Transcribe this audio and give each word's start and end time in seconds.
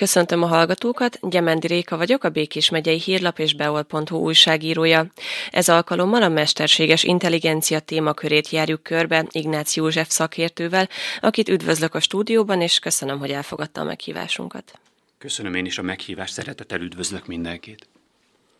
Köszöntöm 0.00 0.42
a 0.42 0.46
hallgatókat, 0.46 1.18
Gyemendi 1.30 1.66
Réka 1.66 1.96
vagyok, 1.96 2.24
a 2.24 2.28
Békés 2.28 2.70
megyei 2.70 3.00
hírlap 3.00 3.38
és 3.38 3.54
beol.hu 3.54 4.16
újságírója. 4.16 5.06
Ez 5.50 5.68
alkalommal 5.68 6.22
a 6.22 6.28
mesterséges 6.28 7.02
intelligencia 7.02 7.80
témakörét 7.80 8.48
járjuk 8.48 8.82
körbe 8.82 9.26
Ignács 9.30 9.76
József 9.76 10.08
szakértővel, 10.08 10.88
akit 11.20 11.48
üdvözlök 11.48 11.94
a 11.94 12.00
stúdióban, 12.00 12.60
és 12.60 12.78
köszönöm, 12.78 13.18
hogy 13.18 13.30
elfogadta 13.30 13.80
a 13.80 13.84
meghívásunkat. 13.84 14.78
Köszönöm 15.18 15.54
én 15.54 15.64
is 15.64 15.78
a 15.78 15.82
meghívást, 15.82 16.32
szeretettel 16.32 16.80
üdvözlök 16.80 17.26
mindenkit. 17.26 17.88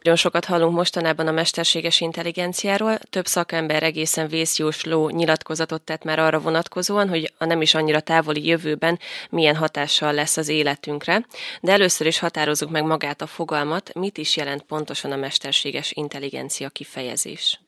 Nagyon 0.03 0.19
sokat 0.19 0.45
hallunk 0.45 0.75
mostanában 0.75 1.27
a 1.27 1.30
mesterséges 1.33 2.01
intelligenciáról. 2.01 2.98
Több 2.98 3.27
szakember 3.27 3.83
egészen 3.83 4.29
vészjósló 4.29 5.11
nyilatkozatot 5.11 5.83
tett 5.83 6.05
már 6.05 6.19
arra 6.19 6.41
vonatkozóan, 6.41 7.09
hogy 7.09 7.33
a 7.38 7.45
nem 7.45 7.62
is 7.62 7.74
annyira 7.74 8.01
távoli 8.01 8.47
jövőben 8.47 8.98
milyen 9.30 9.57
hatással 9.57 10.12
lesz 10.12 10.37
az 10.37 10.48
életünkre. 10.48 11.27
De 11.60 11.73
először 11.73 12.07
is 12.07 12.19
határozzuk 12.19 12.71
meg 12.71 12.84
magát 12.84 13.23
a 13.23 13.27
fogalmat, 13.27 13.95
mit 13.95 14.19
is 14.19 14.37
jelent 14.37 14.62
pontosan 14.62 15.12
a 15.12 15.16
mesterséges 15.16 15.93
intelligencia 15.93 16.69
kifejezés. 16.69 17.60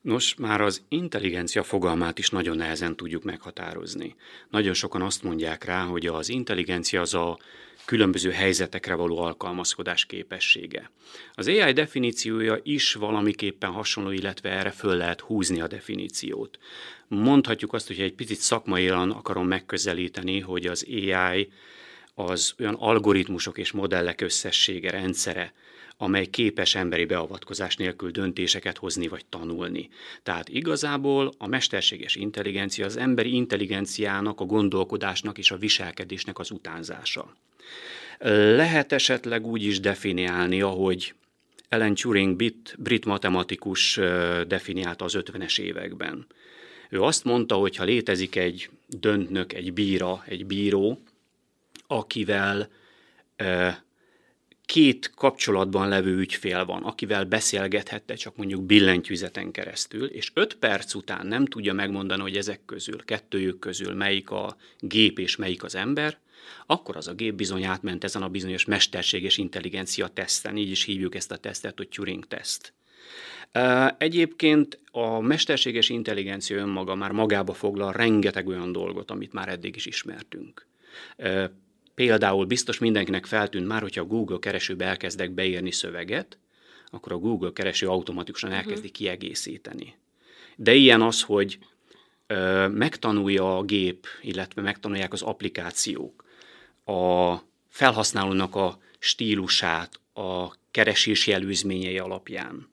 Nos, 0.00 0.34
már 0.34 0.60
az 0.60 0.82
intelligencia 0.88 1.62
fogalmát 1.62 2.18
is 2.18 2.28
nagyon 2.28 2.56
nehezen 2.56 2.96
tudjuk 2.96 3.22
meghatározni. 3.22 4.16
Nagyon 4.50 4.74
sokan 4.74 5.02
azt 5.02 5.22
mondják 5.22 5.64
rá, 5.64 5.82
hogy 5.82 6.06
az 6.06 6.28
intelligencia 6.28 7.00
az 7.00 7.14
a 7.14 7.38
különböző 7.84 8.30
helyzetekre 8.30 8.94
való 8.94 9.18
alkalmazkodás 9.18 10.06
képessége. 10.06 10.90
Az 11.32 11.46
AI 11.46 11.72
definíciója 11.72 12.58
is 12.62 12.94
valamiképpen 12.94 13.70
hasonló, 13.70 14.10
illetve 14.10 14.50
erre 14.50 14.70
föl 14.70 14.96
lehet 14.96 15.20
húzni 15.20 15.60
a 15.60 15.66
definíciót. 15.66 16.58
Mondhatjuk 17.08 17.72
azt, 17.72 17.86
hogy 17.86 18.00
egy 18.00 18.14
picit 18.14 18.38
szakmaian 18.38 19.10
akarom 19.10 19.46
megközelíteni, 19.46 20.40
hogy 20.40 20.66
az 20.66 20.86
AI 20.88 21.52
az 22.14 22.54
olyan 22.58 22.74
algoritmusok 22.74 23.58
és 23.58 23.72
modellek 23.72 24.20
összessége, 24.20 24.90
rendszere, 24.90 25.52
amely 25.96 26.26
képes 26.26 26.74
emberi 26.74 27.04
beavatkozás 27.04 27.76
nélkül 27.76 28.10
döntéseket 28.10 28.78
hozni 28.78 29.08
vagy 29.08 29.26
tanulni. 29.26 29.88
Tehát 30.22 30.48
igazából 30.48 31.32
a 31.38 31.46
mesterséges 31.46 32.14
intelligencia 32.14 32.84
az 32.84 32.96
emberi 32.96 33.34
intelligenciának, 33.34 34.40
a 34.40 34.44
gondolkodásnak 34.44 35.38
és 35.38 35.50
a 35.50 35.56
viselkedésnek 35.56 36.38
az 36.38 36.50
utánzása. 36.50 37.36
Lehet 38.56 38.92
esetleg 38.92 39.46
úgy 39.46 39.64
is 39.64 39.80
definiálni, 39.80 40.60
ahogy 40.60 41.14
Ellen 41.68 41.94
Turing 41.94 42.36
brit, 42.36 42.74
brit 42.78 43.04
matematikus 43.04 44.00
definiálta 44.46 45.04
az 45.04 45.16
50-es 45.18 45.60
években. 45.60 46.26
Ő 46.90 47.02
azt 47.02 47.24
mondta, 47.24 47.54
hogy 47.54 47.76
ha 47.76 47.84
létezik 47.84 48.36
egy 48.36 48.70
döntnök, 48.86 49.52
egy 49.52 49.72
bíra, 49.72 50.22
egy 50.26 50.46
bíró, 50.46 51.02
akivel 51.86 52.68
két 54.66 55.10
kapcsolatban 55.14 55.88
levő 55.88 56.18
ügyfél 56.18 56.64
van, 56.64 56.82
akivel 56.82 57.24
beszélgethette 57.24 58.14
csak 58.14 58.36
mondjuk 58.36 58.62
billentyűzeten 58.62 59.50
keresztül, 59.50 60.06
és 60.06 60.30
öt 60.34 60.54
perc 60.54 60.94
után 60.94 61.26
nem 61.26 61.46
tudja 61.46 61.72
megmondani, 61.72 62.20
hogy 62.20 62.36
ezek 62.36 62.60
közül, 62.66 63.04
kettőjük 63.04 63.58
közül 63.58 63.94
melyik 63.94 64.30
a 64.30 64.56
gép 64.78 65.18
és 65.18 65.36
melyik 65.36 65.62
az 65.62 65.74
ember, 65.74 66.18
akkor 66.66 66.96
az 66.96 67.08
a 67.08 67.14
gép 67.14 67.34
bizony 67.34 67.64
átment 67.64 68.04
ezen 68.04 68.22
a 68.22 68.28
bizonyos 68.28 68.64
mesterséges 68.64 69.38
intelligencia 69.38 70.08
teszten, 70.08 70.56
így 70.56 70.70
is 70.70 70.84
hívjuk 70.84 71.14
ezt 71.14 71.32
a 71.32 71.36
tesztet, 71.36 71.76
hogy 71.76 71.88
Turing 71.88 72.26
teszt. 72.26 72.72
Egyébként 73.98 74.78
a 74.90 75.20
mesterséges 75.20 75.88
intelligencia 75.88 76.56
önmaga 76.56 76.94
már 76.94 77.10
magába 77.10 77.52
foglal 77.52 77.92
rengeteg 77.92 78.46
olyan 78.46 78.72
dolgot, 78.72 79.10
amit 79.10 79.32
már 79.32 79.48
eddig 79.48 79.76
is 79.76 79.86
ismertünk. 79.86 80.66
Például 81.94 82.44
biztos 82.44 82.78
mindenkinek 82.78 83.26
feltűnt 83.26 83.66
már, 83.66 83.82
hogyha 83.82 84.00
a 84.00 84.06
Google 84.06 84.38
keresőbe 84.38 84.84
elkezdek 84.84 85.30
beírni 85.30 85.70
szöveget, 85.70 86.38
akkor 86.90 87.12
a 87.12 87.18
Google 87.18 87.52
kereső 87.52 87.88
automatikusan 87.88 88.50
mhm. 88.50 88.58
elkezdi 88.58 88.86
uh-huh. 88.86 88.96
kiegészíteni. 88.96 89.94
De 90.56 90.74
ilyen 90.74 91.02
az, 91.02 91.22
hogy 91.22 91.58
ö, 92.26 92.68
megtanulja 92.68 93.58
a 93.58 93.62
gép, 93.62 94.06
illetve 94.22 94.62
megtanulják 94.62 95.12
az 95.12 95.22
applikációk 95.22 96.23
a 96.84 97.34
felhasználónak 97.68 98.54
a 98.54 98.78
stílusát, 98.98 100.00
a 100.12 100.50
keresési 100.70 101.32
előzményei 101.32 101.98
alapján, 101.98 102.68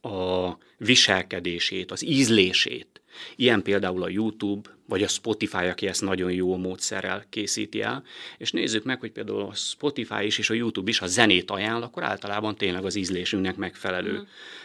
a 0.00 0.50
viselkedését, 0.76 1.90
az 1.90 2.04
ízlését. 2.04 3.01
Ilyen 3.36 3.62
például 3.62 4.02
a 4.02 4.08
YouTube, 4.08 4.70
vagy 4.86 5.02
a 5.02 5.08
Spotify, 5.08 5.64
aki 5.66 5.86
ezt 5.86 6.00
nagyon 6.02 6.32
jó 6.32 6.56
módszerrel 6.56 7.24
készíti 7.28 7.82
el, 7.82 8.04
és 8.38 8.50
nézzük 8.50 8.84
meg, 8.84 9.00
hogy 9.00 9.10
például 9.10 9.40
a 9.40 9.54
Spotify 9.54 10.24
is 10.24 10.38
és 10.38 10.50
a 10.50 10.54
YouTube 10.54 10.90
is, 10.90 10.98
ha 10.98 11.06
zenét 11.06 11.50
ajánl, 11.50 11.82
akkor 11.82 12.02
általában 12.02 12.56
tényleg 12.56 12.84
az 12.84 12.94
ízlésünknek 12.94 13.56
megfelelő. 13.56 14.12
Mm. 14.18 14.24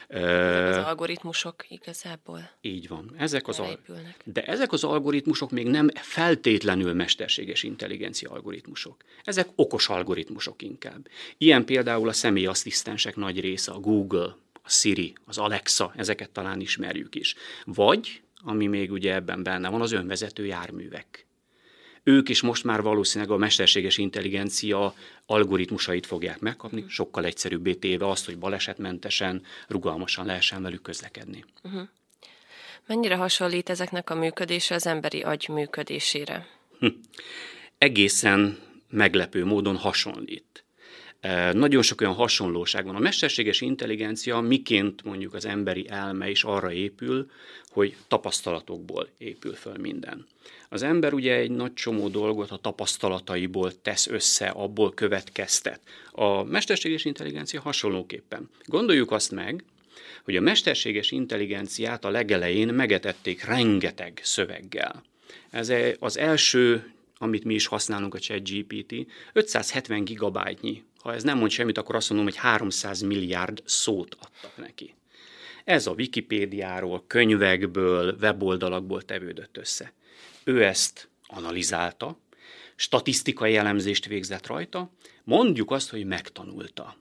Uh, 0.10 0.68
az 0.68 0.86
algoritmusok 0.86 1.66
igazából. 1.70 2.52
Így 2.62 2.88
van. 2.88 3.12
Ezek 3.18 3.48
az 3.48 3.60
al- 3.60 3.80
de 4.24 4.44
ezek 4.44 4.72
az 4.72 4.84
algoritmusok 4.84 5.52
még 5.52 5.68
nem 5.68 5.90
feltétlenül 5.94 6.94
mesterséges 6.94 7.64
intelligencia 7.64 8.30
algoritmusok. 8.30 9.04
Ezek 9.24 9.48
okos 9.56 9.90
algoritmusok 9.90 10.62
inkább. 10.62 11.08
Ilyen 11.38 11.66
például 11.66 12.10
a 12.10 12.14
személyasszisztensek 12.14 13.16
nagy 13.16 13.40
része, 13.40 13.72
a 13.72 13.80
Google, 13.80 14.36
a 14.54 14.70
Siri, 14.70 15.14
az 15.26 15.38
Alexa, 15.38 15.94
ezeket 15.96 16.30
talán 16.30 16.60
ismerjük 16.60 17.16
is. 17.16 17.36
Vagy 17.66 18.22
ami 18.48 18.68
még 18.68 18.92
ugye 18.92 19.14
ebben 19.14 19.44
benne 19.44 19.70
van, 19.70 19.82
az 19.82 19.92
önvezető 19.92 20.46
járművek. 20.46 21.26
Ők 22.04 22.30
is 22.30 22.42
most 22.42 22.64
már 22.64 22.82
valószínűleg 22.82 23.34
a 23.34 23.38
mesterséges 23.38 23.98
intelligencia 23.98 24.94
algoritmusait 25.26 26.06
fogják 26.06 26.40
megkapni, 26.40 26.78
uh-huh. 26.78 26.94
sokkal 26.94 27.26
egyszerűbbé 27.26 27.74
téve 27.74 28.10
azt, 28.10 28.26
hogy 28.26 28.38
balesetmentesen, 28.38 29.44
rugalmasan 29.68 30.26
lehessen 30.26 30.62
velük 30.62 30.82
közlekedni. 30.82 31.44
Uh-huh. 31.64 31.88
Mennyire 32.86 33.16
hasonlít 33.16 33.70
ezeknek 33.70 34.10
a 34.10 34.16
működése 34.16 34.76
az 34.76 34.88
emberi 34.88 35.22
agy 35.22 35.48
működésére? 35.48 36.48
Hm. 36.80 36.88
Egészen 37.78 38.58
meglepő 38.90 39.46
módon 39.46 39.78
hasonlít. 39.78 40.66
Nagyon 41.52 41.82
sok 41.82 42.02
olyan 42.02 42.14
hasonlóság 42.14 42.86
van. 42.86 42.96
A 42.96 43.00
mesterséges 43.00 43.62
intelligencia 43.62 44.40
miként 44.40 45.04
mondjuk 45.04 45.34
az 45.34 45.46
emberi 45.46 45.86
elme 45.90 46.30
is 46.30 46.44
arra 46.44 46.72
épül, 46.72 47.32
hogy 47.70 47.96
tapasztalatokból 48.08 49.10
épül 49.18 49.54
föl 49.54 49.78
minden. 49.78 50.26
Az 50.70 50.84
ember 50.84 51.14
ugye 51.14 51.36
egy 51.36 51.52
nagy 51.52 51.74
csomó 51.74 52.08
dolgot 52.08 52.52
a 52.52 52.58
tapasztalataiból 52.58 53.82
tesz 53.82 54.08
össze, 54.08 54.48
abból 54.48 54.94
következtet. 54.94 55.80
A 56.12 56.44
mesterséges 56.44 57.06
intelligencia 57.06 57.62
hasonlóképpen. 57.62 58.50
Gondoljuk 58.66 59.12
azt 59.12 59.32
meg, 59.32 59.64
hogy 60.24 60.36
a 60.36 60.42
mesterséges 60.42 61.12
intelligenciát 61.12 62.06
a 62.06 62.10
legelején 62.10 62.68
megetették 62.68 63.44
rengeteg 63.44 64.20
szöveggel. 64.24 65.04
Ez 65.50 65.74
az 66.00 66.18
első, 66.18 66.92
amit 67.18 67.44
mi 67.44 67.54
is 67.54 67.66
használunk 67.66 68.14
a 68.14 68.20
ChatGPT, 68.20 68.94
570 69.34 70.04
gigabájtnyi 70.04 70.84
ha 71.08 71.14
ez 71.14 71.24
nem 71.24 71.38
mond 71.38 71.52
semmit, 71.52 71.78
akkor 71.78 71.96
azt 71.96 72.10
mondom, 72.10 72.28
hogy 72.28 72.38
300 72.38 73.02
milliárd 73.02 73.62
szót 73.66 74.18
adtak 74.20 74.58
neki. 74.58 74.96
Ez 75.64 75.88
a 75.88 75.92
Wikipédiáról, 75.92 77.04
könyvekből, 77.08 78.16
weboldalakból 78.22 79.02
tevődött 79.02 79.58
össze. 79.58 79.94
Ő 80.44 80.64
ezt 80.64 81.10
analizálta, 81.28 82.20
statisztikai 82.76 83.56
elemzést 83.56 84.06
végzett 84.06 84.48
rajta, 84.48 84.92
mondjuk 85.24 85.72
azt, 85.72 85.90
hogy 85.90 86.06
megtanulta. 86.06 86.98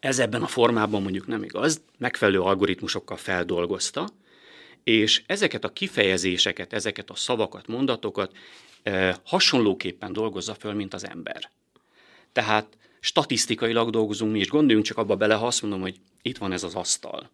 Ez 0.00 0.18
ebben 0.18 0.42
a 0.42 0.46
formában 0.46 1.02
mondjuk 1.02 1.26
nem 1.26 1.42
igaz, 1.42 1.82
megfelelő 1.98 2.40
algoritmusokkal 2.40 3.16
feldolgozta, 3.16 4.08
és 4.84 5.22
ezeket 5.26 5.64
a 5.64 5.72
kifejezéseket, 5.72 6.72
ezeket 6.72 7.10
a 7.10 7.14
szavakat, 7.14 7.66
mondatokat 7.66 8.36
eh, 8.82 9.14
hasonlóképpen 9.24 10.12
dolgozza 10.12 10.54
föl, 10.54 10.72
mint 10.72 10.94
az 10.94 11.06
ember. 11.06 11.50
Tehát 12.32 12.76
statisztikailag 13.04 13.90
dolgozunk 13.90 14.32
mi 14.32 14.38
is. 14.38 14.48
Gondoljunk 14.48 14.86
csak 14.86 14.98
abba 14.98 15.16
bele, 15.16 15.34
ha 15.34 15.46
azt 15.46 15.62
mondom, 15.62 15.80
hogy 15.80 16.00
itt 16.22 16.38
van 16.38 16.52
ez 16.52 16.62
az 16.62 16.74
asztal. 16.74 17.30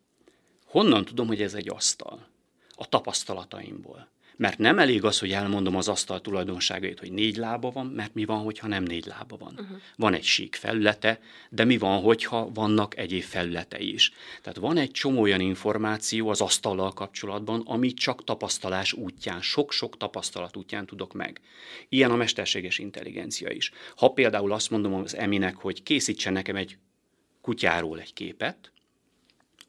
Honnan 0.66 1.04
tudom, 1.04 1.26
hogy 1.26 1.42
ez 1.42 1.54
egy 1.54 1.70
asztal? 1.70 2.26
A 2.74 2.88
tapasztalataimból. 2.88 4.08
Mert 4.38 4.58
nem 4.58 4.78
elég 4.78 5.04
az, 5.04 5.18
hogy 5.18 5.32
elmondom 5.32 5.76
az 5.76 5.88
asztal 5.88 6.20
tulajdonságait, 6.20 6.98
hogy 6.98 7.12
négy 7.12 7.36
lába 7.36 7.70
van, 7.70 7.86
mert 7.86 8.14
mi 8.14 8.24
van, 8.24 8.38
hogyha 8.42 8.66
nem 8.66 8.82
négy 8.82 9.06
lába 9.06 9.36
van. 9.36 9.52
Uh-huh. 9.52 9.78
Van 9.96 10.14
egy 10.14 10.24
sík 10.24 10.54
felülete, 10.54 11.20
de 11.50 11.64
mi 11.64 11.78
van, 11.78 12.02
hogyha 12.02 12.50
vannak 12.54 12.96
egyéb 12.96 13.22
felületei 13.22 13.92
is. 13.92 14.12
Tehát 14.42 14.58
van 14.58 14.76
egy 14.76 14.90
csomó 14.90 15.20
olyan 15.20 15.40
információ 15.40 16.28
az 16.28 16.40
asztallal 16.40 16.92
kapcsolatban, 16.92 17.60
amit 17.60 17.98
csak 17.98 18.24
tapasztalás 18.24 18.92
útján, 18.92 19.42
sok-sok 19.42 19.96
tapasztalat 19.96 20.56
útján 20.56 20.86
tudok 20.86 21.12
meg. 21.12 21.40
Ilyen 21.88 22.10
a 22.10 22.16
mesterséges 22.16 22.78
intelligencia 22.78 23.50
is. 23.50 23.70
Ha 23.96 24.08
például 24.08 24.52
azt 24.52 24.70
mondom 24.70 24.94
az 24.94 25.16
Eminek, 25.16 25.56
hogy 25.56 25.82
készítsen 25.82 26.32
nekem 26.32 26.56
egy 26.56 26.78
kutyáról 27.40 28.00
egy 28.00 28.12
képet, 28.12 28.72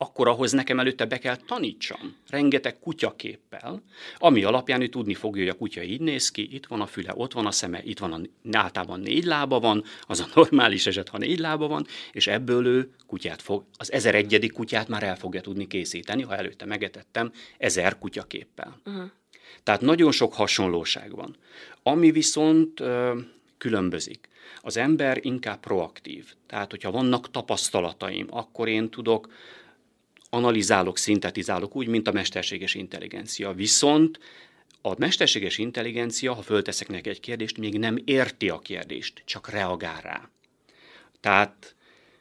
akkor 0.02 0.28
ahhoz 0.28 0.52
nekem 0.52 0.80
előtte 0.80 1.06
be 1.06 1.18
kell 1.18 1.36
tanítsam 1.36 2.16
rengeteg 2.30 2.80
kutyaképpel, 2.80 3.82
ami 4.18 4.44
alapján 4.44 4.82
ő 4.82 4.88
tudni 4.88 5.14
fogja, 5.14 5.42
hogy 5.42 5.52
a 5.52 5.58
kutya 5.58 5.84
így 5.84 6.02
néz 6.02 6.32
ki, 6.32 6.56
itt 6.56 6.66
van 6.66 6.82
a 6.82 6.86
füle, 6.86 7.12
ott 7.16 7.34
van 7.34 7.46
a 7.46 7.52
szeme, 7.52 7.84
itt 7.84 8.00
van 8.00 8.14
a, 8.14 8.20
általában 8.58 9.00
négy 9.00 9.24
lába 9.24 9.60
van, 9.60 9.84
az 10.02 10.20
a 10.20 10.28
normális 10.36 10.86
eset, 10.88 11.10
ha 11.10 11.18
négy 11.18 11.40
lába 11.40 11.68
van, 11.68 11.86
és 12.12 12.28
ebből 12.28 12.66
ő 12.66 12.90
kutyát 13.08 13.42
fog, 13.42 13.64
az 13.78 13.92
ezer 13.92 14.16
egyedik 14.16 14.52
kutyát 14.52 14.88
már 14.88 15.04
el 15.04 15.18
fogja 15.18 15.42
tudni 15.42 15.68
készíteni, 15.68 16.22
ha 16.22 16.36
előtte 16.36 16.66
megetettem 16.66 17.32
ezer 17.58 17.98
kutyaképpel. 17.98 18.80
Uh-huh. 18.86 19.04
Tehát 19.64 19.82
nagyon 19.82 20.12
sok 20.12 20.34
hasonlóság 20.34 21.16
van. 21.16 21.36
Ami 21.84 22.12
viszont 22.12 22.80
ö, 22.80 23.20
különbözik. 23.58 24.30
Az 24.62 24.78
ember 24.78 25.20
inkább 25.22 25.60
proaktív. 25.60 26.34
Tehát, 26.48 26.72
hogyha 26.72 26.92
vannak 26.92 27.32
tapasztalataim, 27.32 28.28
akkor 28.30 28.68
én 28.68 28.90
tudok 28.90 29.28
analizálok, 30.30 30.98
szintetizálok 30.98 31.76
úgy, 31.76 31.88
mint 31.88 32.08
a 32.08 32.12
mesterséges 32.12 32.76
intelligencia. 32.76 33.54
Viszont 33.54 34.20
a 34.82 34.94
mesterséges 34.98 35.58
intelligencia, 35.58 36.34
ha 36.34 36.42
fölteszek 36.42 36.88
neki 36.88 37.10
egy 37.10 37.20
kérdést, 37.20 37.58
még 37.58 37.78
nem 37.78 37.98
érti 38.06 38.50
a 38.50 38.60
kérdést, 38.60 39.22
csak 39.26 39.50
reagál 39.50 40.02
rá. 40.02 40.30
Tehát 41.20 41.76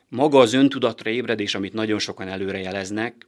maga 0.08 0.38
az 0.38 0.52
öntudatra 0.52 1.10
ébredés, 1.10 1.54
amit 1.54 1.72
nagyon 1.72 1.98
sokan 1.98 2.28
előrejeleznek, 2.28 3.26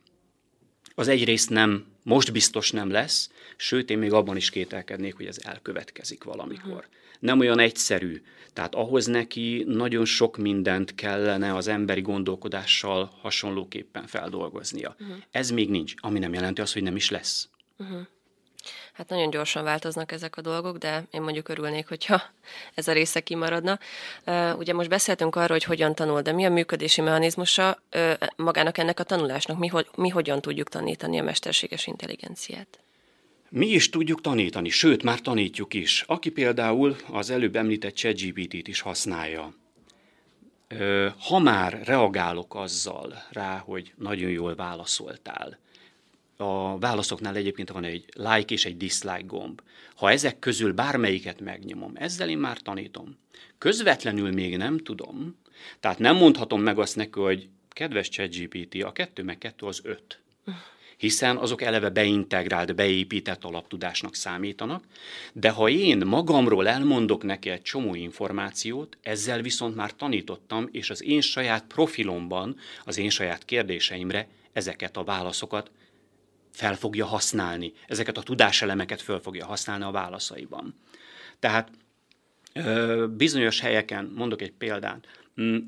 az 1.00 1.08
egyrészt 1.08 1.50
nem, 1.50 1.86
most 2.02 2.32
biztos 2.32 2.70
nem 2.70 2.90
lesz, 2.90 3.30
sőt, 3.56 3.90
én 3.90 3.98
még 3.98 4.12
abban 4.12 4.36
is 4.36 4.50
kételkednék, 4.50 5.16
hogy 5.16 5.26
ez 5.26 5.38
elkövetkezik 5.42 6.24
valamikor. 6.24 6.70
Uh-huh. 6.70 6.84
Nem 7.20 7.38
olyan 7.38 7.58
egyszerű. 7.58 8.22
Tehát 8.52 8.74
ahhoz 8.74 9.06
neki 9.06 9.64
nagyon 9.66 10.04
sok 10.04 10.36
mindent 10.36 10.94
kellene 10.94 11.54
az 11.54 11.68
emberi 11.68 12.00
gondolkodással 12.00 13.10
hasonlóképpen 13.20 14.06
feldolgoznia. 14.06 14.96
Uh-huh. 15.00 15.16
Ez 15.30 15.50
még 15.50 15.70
nincs, 15.70 15.94
ami 15.96 16.18
nem 16.18 16.32
jelenti 16.34 16.60
azt, 16.60 16.72
hogy 16.72 16.82
nem 16.82 16.96
is 16.96 17.10
lesz. 17.10 17.48
Uh-huh. 17.78 18.06
Hát 18.92 19.08
nagyon 19.08 19.30
gyorsan 19.30 19.64
változnak 19.64 20.12
ezek 20.12 20.36
a 20.36 20.40
dolgok, 20.40 20.76
de 20.76 21.04
én 21.10 21.22
mondjuk 21.22 21.48
örülnék, 21.48 21.88
hogyha 21.88 22.22
ez 22.74 22.88
a 22.88 22.92
része 22.92 23.20
kimaradna. 23.20 23.78
Ugye 24.56 24.72
most 24.72 24.88
beszéltünk 24.88 25.36
arról, 25.36 25.48
hogy 25.48 25.64
hogyan 25.64 25.94
tanul, 25.94 26.22
de 26.22 26.32
mi 26.32 26.44
a 26.44 26.50
működési 26.50 27.00
mechanizmusa 27.00 27.82
magának 28.36 28.78
ennek 28.78 29.00
a 29.00 29.02
tanulásnak? 29.02 29.58
Mi, 29.58 29.70
mi 29.94 30.08
hogyan 30.08 30.40
tudjuk 30.40 30.68
tanítani 30.68 31.18
a 31.18 31.22
mesterséges 31.22 31.86
intelligenciát? 31.86 32.78
Mi 33.48 33.66
is 33.66 33.90
tudjuk 33.90 34.20
tanítani, 34.20 34.68
sőt, 34.68 35.02
már 35.02 35.20
tanítjuk 35.20 35.74
is. 35.74 36.04
Aki 36.06 36.30
például 36.30 36.96
az 37.10 37.30
előbb 37.30 37.56
említett 37.56 37.94
ChatGPT-t 37.94 38.68
is 38.68 38.80
használja, 38.80 39.54
ha 41.18 41.38
már 41.38 41.80
reagálok 41.84 42.54
azzal 42.54 43.22
rá, 43.30 43.58
hogy 43.58 43.92
nagyon 43.96 44.30
jól 44.30 44.54
válaszoltál, 44.54 45.58
a 46.40 46.78
válaszoknál 46.78 47.36
egyébként 47.36 47.70
van 47.70 47.84
egy 47.84 48.04
like 48.14 48.54
és 48.54 48.64
egy 48.64 48.76
dislike 48.76 49.22
gomb. 49.26 49.60
Ha 49.96 50.10
ezek 50.10 50.38
közül 50.38 50.72
bármelyiket 50.72 51.40
megnyomom, 51.40 51.92
ezzel 51.94 52.28
én 52.28 52.38
már 52.38 52.58
tanítom. 52.58 53.18
Közvetlenül 53.58 54.32
még 54.32 54.56
nem 54.56 54.78
tudom, 54.78 55.36
tehát 55.80 55.98
nem 55.98 56.16
mondhatom 56.16 56.62
meg 56.62 56.78
azt 56.78 56.96
neki, 56.96 57.20
hogy 57.20 57.48
kedves 57.68 58.08
ChatGPT, 58.08 58.82
a 58.82 58.92
kettő 58.92 59.22
meg 59.22 59.38
kettő 59.38 59.66
az 59.66 59.80
öt. 59.82 60.20
Hiszen 60.96 61.36
azok 61.36 61.62
eleve 61.62 61.88
beintegrált, 61.88 62.74
beépített 62.74 63.44
alaptudásnak 63.44 64.14
számítanak, 64.14 64.84
de 65.32 65.50
ha 65.50 65.68
én 65.68 65.98
magamról 66.06 66.68
elmondok 66.68 67.22
neki 67.22 67.50
egy 67.50 67.62
csomó 67.62 67.94
információt, 67.94 68.96
ezzel 69.02 69.42
viszont 69.42 69.74
már 69.74 69.94
tanítottam, 69.94 70.68
és 70.72 70.90
az 70.90 71.02
én 71.02 71.20
saját 71.20 71.64
profilomban, 71.66 72.56
az 72.84 72.98
én 72.98 73.10
saját 73.10 73.44
kérdéseimre 73.44 74.28
ezeket 74.52 74.96
a 74.96 75.04
válaszokat 75.04 75.70
fel 76.52 76.74
fogja 76.74 77.06
használni, 77.06 77.72
ezeket 77.86 78.16
a 78.16 78.22
tudáselemeket 78.22 79.02
fel 79.02 79.18
fogja 79.18 79.46
használni 79.46 79.84
a 79.84 79.90
válaszaiban. 79.90 80.74
Tehát 81.38 81.70
bizonyos 83.10 83.60
helyeken, 83.60 84.12
mondok 84.14 84.42
egy 84.42 84.52
példát, 84.52 85.06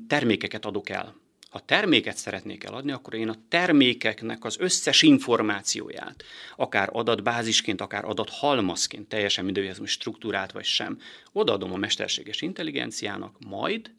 termékeket 0.07 0.65
adok 0.65 0.89
el. 0.89 1.21
Ha 1.49 1.59
terméket 1.59 2.17
szeretnék 2.17 2.63
eladni, 2.63 2.91
akkor 2.91 3.13
én 3.13 3.29
a 3.29 3.35
termékeknek 3.49 4.43
az 4.45 4.59
összes 4.59 5.01
információját, 5.01 6.23
akár 6.55 6.89
adatbázisként, 6.91 7.81
akár 7.81 8.05
adathalmazként, 8.05 9.07
teljesen 9.07 9.45
mindegy, 9.45 9.65
ez 9.65 9.77
most 9.77 9.93
struktúrát 9.93 10.51
vagy 10.51 10.63
sem, 10.63 10.99
odaadom 11.31 11.73
a 11.73 11.77
mesterséges 11.77 12.41
intelligenciának, 12.41 13.35
majd 13.47 13.91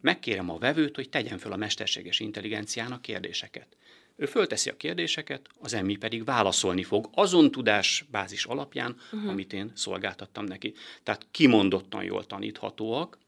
megkérem 0.00 0.50
a 0.50 0.58
vevőt, 0.58 0.94
hogy 0.94 1.08
tegyen 1.08 1.38
föl 1.38 1.52
a 1.52 1.56
mesterséges 1.56 2.20
intelligenciának 2.20 3.02
kérdéseket. 3.02 3.76
Ő 4.22 4.26
fölteszi 4.26 4.70
a 4.70 4.76
kérdéseket, 4.76 5.48
az 5.60 5.74
emmi 5.74 5.96
pedig 5.96 6.24
válaszolni 6.24 6.82
fog 6.82 7.08
azon 7.14 7.50
tudásbázis 7.50 8.44
alapján, 8.44 8.96
uh-huh. 9.12 9.30
amit 9.30 9.52
én 9.52 9.72
szolgáltattam 9.74 10.44
neki. 10.44 10.74
Tehát 11.02 11.26
kimondottan 11.30 12.04
jól 12.04 12.26
taníthatóak. 12.26 13.18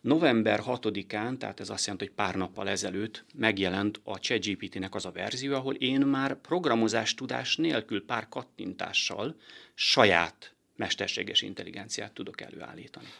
November 0.00 0.60
6-án, 0.66 1.36
tehát 1.36 1.60
ez 1.60 1.70
azt 1.70 1.84
jelenti, 1.84 2.04
hogy 2.06 2.14
pár 2.14 2.34
nappal 2.34 2.68
ezelőtt 2.68 3.24
megjelent 3.34 4.00
a 4.04 4.18
ChatGPT-nek 4.18 4.94
az 4.94 5.06
a 5.06 5.10
verzió, 5.10 5.54
ahol 5.54 5.74
én 5.74 6.00
már 6.00 6.40
programozás 6.40 7.14
tudás 7.14 7.56
nélkül 7.56 8.04
pár 8.04 8.28
kattintással 8.28 9.36
saját 9.74 10.54
mesterséges 10.76 11.42
intelligenciát 11.42 12.12
tudok 12.12 12.40
előállítani. 12.40 13.12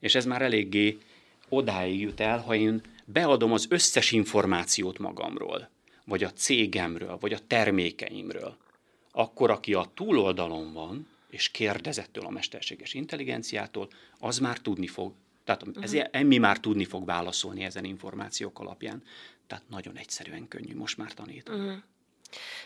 És 0.00 0.14
ez 0.14 0.24
már 0.24 0.42
eléggé 0.42 0.98
odáig 1.48 2.00
jut 2.00 2.20
el, 2.20 2.38
ha 2.38 2.54
én 2.54 2.80
beadom 3.04 3.52
az 3.52 3.66
összes 3.68 4.12
információt 4.12 4.98
magamról, 4.98 5.70
vagy 6.10 6.24
a 6.24 6.32
cégemről, 6.32 7.16
vagy 7.20 7.32
a 7.32 7.46
termékeimről, 7.46 8.56
akkor 9.12 9.50
aki 9.50 9.74
a 9.74 9.90
túloldalon 9.94 10.72
van, 10.72 11.08
és 11.28 11.50
kérdezettől 11.50 12.24
a 12.24 12.30
mesterséges 12.30 12.94
intelligenciától, 12.94 13.88
az 14.18 14.38
már 14.38 14.58
tudni 14.58 14.86
fog, 14.86 15.12
tehát 15.44 15.66
uh-huh. 15.66 15.84
ez, 15.84 15.94
emmi 16.10 16.38
már 16.38 16.58
tudni 16.60 16.84
fog 16.84 17.04
válaszolni 17.04 17.64
ezen 17.64 17.84
információk 17.84 18.58
alapján. 18.58 19.02
Tehát 19.46 19.64
nagyon 19.68 19.96
egyszerűen 19.96 20.48
könnyű 20.48 20.74
most 20.74 20.96
már 20.96 21.14
tanítani. 21.14 21.60
Uh-huh. 21.60 21.82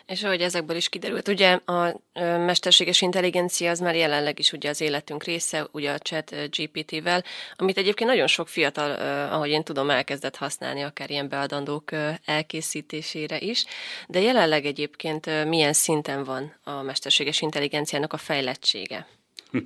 És 0.06 0.22
ahogy 0.22 0.40
ezekből 0.40 0.76
is 0.76 0.88
kiderült, 0.88 1.28
ugye 1.28 1.52
a 1.52 2.00
mesterséges 2.22 3.00
intelligencia 3.00 3.70
az 3.70 3.80
már 3.80 3.94
jelenleg 3.94 4.38
is 4.38 4.52
ugye 4.52 4.68
az 4.68 4.80
életünk 4.80 5.24
része, 5.24 5.66
ugye 5.70 5.92
a 5.92 5.98
chat 5.98 6.34
GPT-vel, 6.50 7.24
amit 7.56 7.78
egyébként 7.78 8.10
nagyon 8.10 8.26
sok 8.26 8.48
fiatal, 8.48 8.90
ahogy 9.30 9.50
én 9.50 9.62
tudom, 9.62 9.90
elkezdett 9.90 10.36
használni, 10.36 10.82
akár 10.82 11.10
ilyen 11.10 11.28
beadandók 11.28 11.90
elkészítésére 12.24 13.38
is, 13.40 13.64
de 14.08 14.20
jelenleg 14.20 14.66
egyébként 14.66 15.44
milyen 15.44 15.72
szinten 15.72 16.24
van 16.24 16.54
a 16.64 16.82
mesterséges 16.82 17.40
intelligenciának 17.40 18.12
a 18.12 18.16
fejlettsége? 18.16 19.06
Hm. 19.50 19.58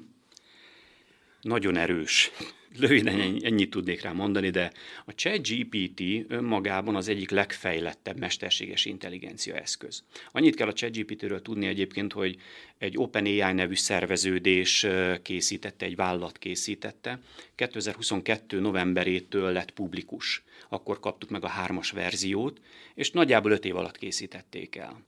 Nagyon 1.41 1.77
erős. 1.77 2.31
Röviden 2.79 3.37
ennyit 3.43 3.71
tudnék 3.71 4.03
rá 4.03 4.13
mondani, 4.13 4.51
de 4.51 4.73
a 5.05 5.15
ChatGPT 5.15 6.03
önmagában 6.29 6.97
az 6.97 7.09
egyik 7.09 7.31
legfejlettebb 7.31 8.19
mesterséges 8.19 8.85
intelligencia 8.85 9.55
eszköz. 9.55 10.03
Annyit 10.33 10.55
kell 10.55 10.69
a 10.69 10.73
ChatGPT-ről 10.73 11.43
tudni 11.43 11.67
egyébként, 11.67 12.13
hogy 12.13 12.37
egy 12.79 12.99
OpenAI 12.99 13.53
nevű 13.53 13.75
szerveződés 13.75 14.87
készítette, 15.23 15.87
egy 15.87 15.97
vállalat 15.97 16.39
készítette. 16.39 17.21
2022. 17.55 18.61
novemberétől 18.61 19.53
lett 19.53 19.71
publikus. 19.71 20.43
Akkor 20.69 21.01
kaptuk 21.01 21.31
meg 21.31 21.45
a 21.45 21.49
hármas 21.49 21.91
verziót, 21.91 22.61
és 22.95 23.11
nagyjából 23.11 23.51
öt 23.51 23.65
év 23.65 23.77
alatt 23.77 23.97
készítették 23.97 24.77
el 24.77 25.08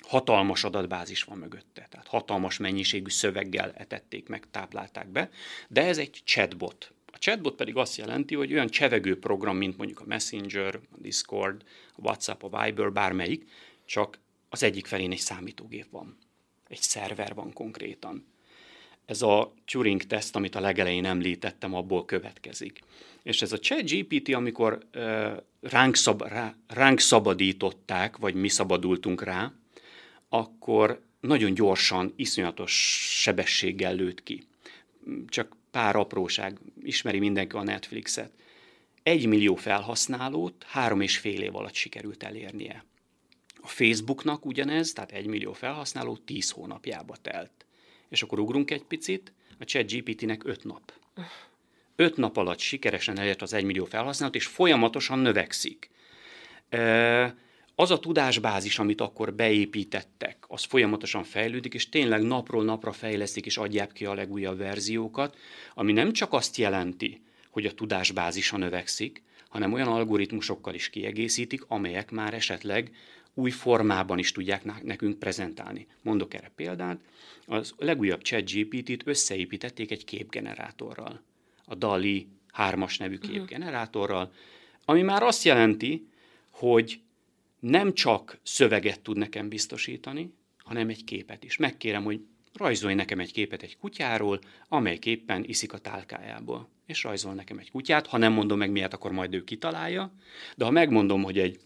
hatalmas 0.00 0.64
adatbázis 0.64 1.22
van 1.22 1.38
mögötte, 1.38 1.86
tehát 1.90 2.06
hatalmas 2.06 2.58
mennyiségű 2.58 3.10
szöveggel 3.10 3.72
etették 3.74 4.28
meg, 4.28 4.44
táplálták 4.50 5.08
be, 5.08 5.30
de 5.68 5.84
ez 5.86 5.98
egy 5.98 6.20
chatbot. 6.24 6.92
A 7.12 7.18
chatbot 7.18 7.54
pedig 7.54 7.76
azt 7.76 7.96
jelenti, 7.96 8.34
hogy 8.34 8.52
olyan 8.52 8.68
csevegő 8.68 9.18
program, 9.18 9.56
mint 9.56 9.76
mondjuk 9.76 10.00
a 10.00 10.04
Messenger, 10.06 10.74
a 10.74 10.96
Discord, 10.96 11.62
a 11.94 12.00
WhatsApp, 12.02 12.42
a 12.42 12.62
Viber, 12.62 12.92
bármelyik, 12.92 13.48
csak 13.84 14.18
az 14.48 14.62
egyik 14.62 14.86
felén 14.86 15.10
egy 15.10 15.18
számítógép 15.18 15.86
van. 15.90 16.18
Egy 16.68 16.80
szerver 16.80 17.34
van 17.34 17.52
konkrétan. 17.52 18.26
Ez 19.04 19.22
a 19.22 19.54
Turing-teszt, 19.64 20.36
amit 20.36 20.54
a 20.54 20.60
legelején 20.60 21.04
említettem, 21.04 21.74
abból 21.74 22.04
következik. 22.04 22.80
És 23.22 23.42
ez 23.42 23.52
a 23.52 23.58
ChatGPT, 23.58 24.34
amikor 24.34 24.78
uh, 24.94 25.36
ránk, 25.60 25.96
szab, 25.96 26.22
rá, 26.22 26.54
ránk 26.66 27.00
szabadították, 27.00 28.16
vagy 28.16 28.34
mi 28.34 28.48
szabadultunk 28.48 29.22
rá, 29.22 29.52
akkor 30.28 31.02
nagyon 31.20 31.54
gyorsan, 31.54 32.12
iszonyatos 32.16 32.72
sebességgel 33.20 33.94
lőtt 33.94 34.22
ki. 34.22 34.42
Csak 35.26 35.56
pár 35.70 35.96
apróság, 35.96 36.58
ismeri 36.82 37.18
mindenki 37.18 37.56
a 37.56 37.62
Netflixet. 37.62 38.32
Egy 39.02 39.26
millió 39.26 39.54
felhasználót 39.54 40.64
három 40.68 41.00
és 41.00 41.18
fél 41.18 41.42
év 41.42 41.56
alatt 41.56 41.74
sikerült 41.74 42.22
elérnie. 42.22 42.84
A 43.60 43.68
Facebooknak 43.68 44.46
ugyanez, 44.46 44.92
tehát 44.92 45.12
egy 45.12 45.26
millió 45.26 45.52
felhasználó 45.52 46.16
tíz 46.16 46.50
hónapjába 46.50 47.16
telt. 47.16 47.66
És 48.08 48.22
akkor 48.22 48.38
ugrunk 48.38 48.70
egy 48.70 48.84
picit, 48.84 49.32
a 49.58 49.64
ChatGPT-nek 49.64 50.44
öt 50.44 50.64
nap. 50.64 50.92
Öt 51.96 52.16
nap 52.16 52.36
alatt 52.36 52.58
sikeresen 52.58 53.18
elért 53.18 53.42
az 53.42 53.52
egymillió 53.52 53.84
felhasználót, 53.84 54.34
és 54.34 54.46
folyamatosan 54.46 55.18
növekszik. 55.18 55.90
Az 57.80 57.90
a 57.90 57.98
tudásbázis, 57.98 58.78
amit 58.78 59.00
akkor 59.00 59.34
beépítettek, 59.34 60.44
az 60.48 60.64
folyamatosan 60.64 61.24
fejlődik, 61.24 61.74
és 61.74 61.88
tényleg 61.88 62.22
napról 62.22 62.64
napra 62.64 62.92
fejlesztik 62.92 63.46
és 63.46 63.56
adják 63.56 63.92
ki 63.92 64.04
a 64.04 64.14
legújabb 64.14 64.58
verziókat, 64.58 65.36
ami 65.74 65.92
nem 65.92 66.12
csak 66.12 66.32
azt 66.32 66.56
jelenti, 66.56 67.22
hogy 67.50 67.66
a 67.66 67.74
tudásbázisa 67.74 68.56
növekszik, 68.56 69.22
hanem 69.48 69.72
olyan 69.72 69.88
algoritmusokkal 69.88 70.74
is 70.74 70.90
kiegészítik, 70.90 71.64
amelyek 71.68 72.10
már 72.10 72.34
esetleg 72.34 72.90
új 73.34 73.50
formában 73.50 74.18
is 74.18 74.32
tudják 74.32 74.82
nekünk 74.82 75.18
prezentálni. 75.18 75.86
Mondok 76.02 76.34
erre 76.34 76.50
példát, 76.56 77.00
az 77.46 77.74
legújabb 77.76 78.22
ChatGPT-t 78.22 79.06
összeépítették 79.06 79.90
egy 79.90 80.04
képgenerátorral, 80.04 81.22
a 81.64 81.74
DALI 81.74 82.28
3-as 82.56 82.98
nevű 82.98 83.18
mhm. 83.22 83.30
képgenerátorral, 83.30 84.32
ami 84.84 85.02
már 85.02 85.22
azt 85.22 85.44
jelenti, 85.44 86.08
hogy 86.50 87.00
nem 87.60 87.94
csak 87.94 88.38
szöveget 88.42 89.00
tud 89.00 89.16
nekem 89.16 89.48
biztosítani, 89.48 90.34
hanem 90.58 90.88
egy 90.88 91.04
képet 91.04 91.44
is. 91.44 91.56
Megkérem, 91.56 92.04
hogy 92.04 92.20
rajzolj 92.52 92.94
nekem 92.94 93.20
egy 93.20 93.32
képet 93.32 93.62
egy 93.62 93.76
kutyáról, 93.76 94.40
amely 94.68 94.98
képpen 94.98 95.44
iszik 95.44 95.72
a 95.72 95.78
tálkájából. 95.78 96.68
És 96.86 97.02
rajzol 97.02 97.34
nekem 97.34 97.58
egy 97.58 97.70
kutyát, 97.70 98.06
ha 98.06 98.16
nem 98.16 98.32
mondom 98.32 98.58
meg 98.58 98.70
miért, 98.70 98.94
akkor 98.94 99.12
majd 99.12 99.34
ő 99.34 99.44
kitalálja, 99.44 100.12
de 100.56 100.64
ha 100.64 100.70
megmondom, 100.70 101.22
hogy 101.22 101.38
egy 101.38 101.58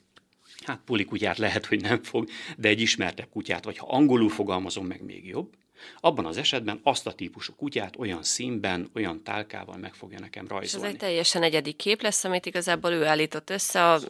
hát 0.65 0.81
puli 0.85 1.05
kutyát 1.05 1.39
lehet, 1.39 1.67
hogy 1.67 1.81
nem 1.81 2.03
fog, 2.03 2.29
de 2.57 2.69
egy 2.69 2.81
ismertebb 2.81 3.29
kutyát, 3.29 3.65
vagy 3.65 3.79
ha 3.79 3.87
angolul 3.87 4.29
fogalmazom 4.29 4.87
meg 4.87 5.03
még 5.05 5.27
jobb, 5.27 5.55
abban 6.01 6.27
az 6.27 6.37
esetben 6.37 6.81
azt 6.83 7.07
a 7.07 7.13
típusú 7.13 7.55
kutyát 7.55 7.97
olyan 7.97 8.23
színben, 8.23 8.91
olyan 8.95 9.23
tálkával 9.23 9.77
meg 9.77 9.95
fogja 9.95 10.19
nekem 10.19 10.49
rajzolni. 10.49 10.87
És 10.87 10.93
ez 10.93 10.95
egy 10.95 11.09
teljesen 11.09 11.43
egyedi 11.43 11.73
kép 11.73 12.03
lesz, 12.03 12.25
amit 12.25 12.47
igazából 12.47 12.91
ő 12.91 13.05
állított 13.05 13.51
össze 13.51 13.91
a 13.93 14.01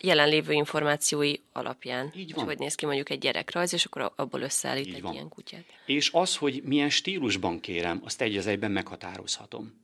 jelenlévő 0.00 0.52
információi 0.52 1.34
alapján. 1.52 2.12
Így 2.16 2.34
van. 2.34 2.44
hogy 2.44 2.58
néz 2.58 2.74
ki 2.74 2.84
mondjuk 2.86 3.10
egy 3.10 3.18
gyerekrajz, 3.18 3.72
és 3.72 3.84
akkor 3.84 4.12
abból 4.16 4.40
összeállít 4.40 4.86
Így 4.86 4.94
egy 4.94 5.02
van. 5.02 5.12
ilyen 5.12 5.28
kutyát. 5.28 5.64
És 5.86 6.10
az, 6.12 6.36
hogy 6.36 6.62
milyen 6.64 6.90
stílusban 6.90 7.60
kérem, 7.60 8.00
azt 8.04 8.20
egy 8.20 8.36
az 8.36 8.46
egyben 8.46 8.70
meghatározhatom. 8.70 9.79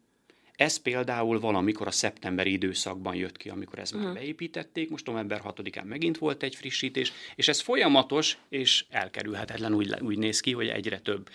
Ez 0.57 0.77
például 0.77 1.41
valamikor 1.41 1.87
a 1.87 1.91
szeptemberi 1.91 2.53
időszakban 2.53 3.15
jött 3.15 3.37
ki, 3.37 3.49
amikor 3.49 3.79
uh-huh. 3.79 4.03
már 4.03 4.13
beépítették, 4.13 4.91
most 4.91 5.07
november 5.07 5.41
6-án 5.45 5.85
megint 5.85 6.19
volt 6.19 6.43
egy 6.43 6.55
frissítés, 6.55 7.13
és 7.35 7.49
ez 7.49 7.61
folyamatos 7.61 8.39
és 8.49 8.85
elkerülhetetlen 8.91 9.75
úgy, 9.75 9.95
úgy 10.01 10.19
néz 10.19 10.41
ki, 10.41 10.53
hogy 10.53 10.69
egyre 10.69 10.99
több. 10.99 11.29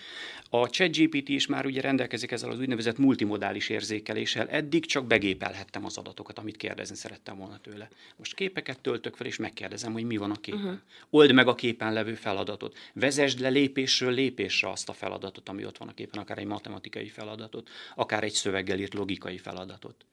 A 0.50 0.68
ChatGPT 0.68 1.28
is 1.28 1.46
már 1.46 1.66
ugye 1.66 1.80
rendelkezik 1.80 2.30
ezzel 2.30 2.50
az 2.50 2.58
úgynevezett 2.58 2.98
multimodális 2.98 3.68
érzékeléssel, 3.68 4.48
eddig 4.48 4.86
csak 4.86 5.06
begépelhettem 5.06 5.84
az 5.84 5.96
adatokat, 5.96 6.38
amit 6.38 6.56
kérdezni 6.56 6.96
szerettem 6.96 7.36
volna 7.36 7.58
tőle. 7.58 7.88
Most 8.16 8.34
képeket 8.34 8.80
töltök 8.80 9.16
fel, 9.16 9.26
és 9.26 9.36
megkérdezem, 9.36 9.92
hogy 9.92 10.04
mi 10.04 10.16
van 10.16 10.30
a 10.30 10.36
képen. 10.36 10.60
Uh-huh. 10.60 10.78
Old 11.10 11.32
meg 11.32 11.48
a 11.48 11.54
képen 11.54 11.92
levő 11.92 12.14
feladatot. 12.14 12.78
Vezesd 12.92 13.40
le 13.40 13.48
lépésről 13.48 14.12
lépésre 14.12 14.70
azt 14.70 14.88
a 14.88 14.92
feladatot, 14.92 15.48
ami 15.48 15.64
ott 15.64 15.78
van 15.78 15.88
a 15.88 15.94
képen, 15.94 16.20
akár 16.20 16.38
egy 16.38 16.46
matematikai 16.46 17.08
feladatot, 17.08 17.70
akár 17.94 18.24
egy 18.24 18.32
szöveggel 18.32 18.78
írt 18.78 18.94
logikai 18.94 19.11
feladatot. 19.16 20.06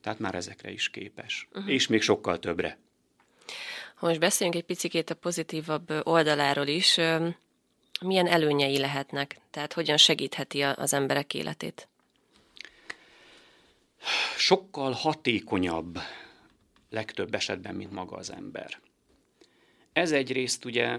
Tehát 0.00 0.18
már 0.18 0.34
ezekre 0.34 0.70
is 0.70 0.90
képes. 0.90 1.48
Uh-huh. 1.52 1.72
És 1.72 1.86
még 1.86 2.02
sokkal 2.02 2.38
többre. 2.38 2.78
Ha 3.94 4.06
most 4.06 4.20
beszéljünk 4.20 4.58
egy 4.58 4.66
picit 4.66 5.10
a 5.10 5.14
pozitívabb 5.14 6.06
oldaláról 6.06 6.66
is, 6.66 7.00
milyen 8.00 8.26
előnyei 8.26 8.78
lehetnek? 8.78 9.36
Tehát 9.50 9.72
hogyan 9.72 9.96
segítheti 9.96 10.62
az 10.62 10.92
emberek 10.92 11.34
életét? 11.34 11.88
Sokkal 14.36 14.92
hatékonyabb 14.92 15.98
legtöbb 16.90 17.34
esetben, 17.34 17.74
mint 17.74 17.92
maga 17.92 18.16
az 18.16 18.32
ember. 18.32 18.80
Ez 19.92 20.12
egyrészt 20.12 20.64
ugye, 20.64 20.98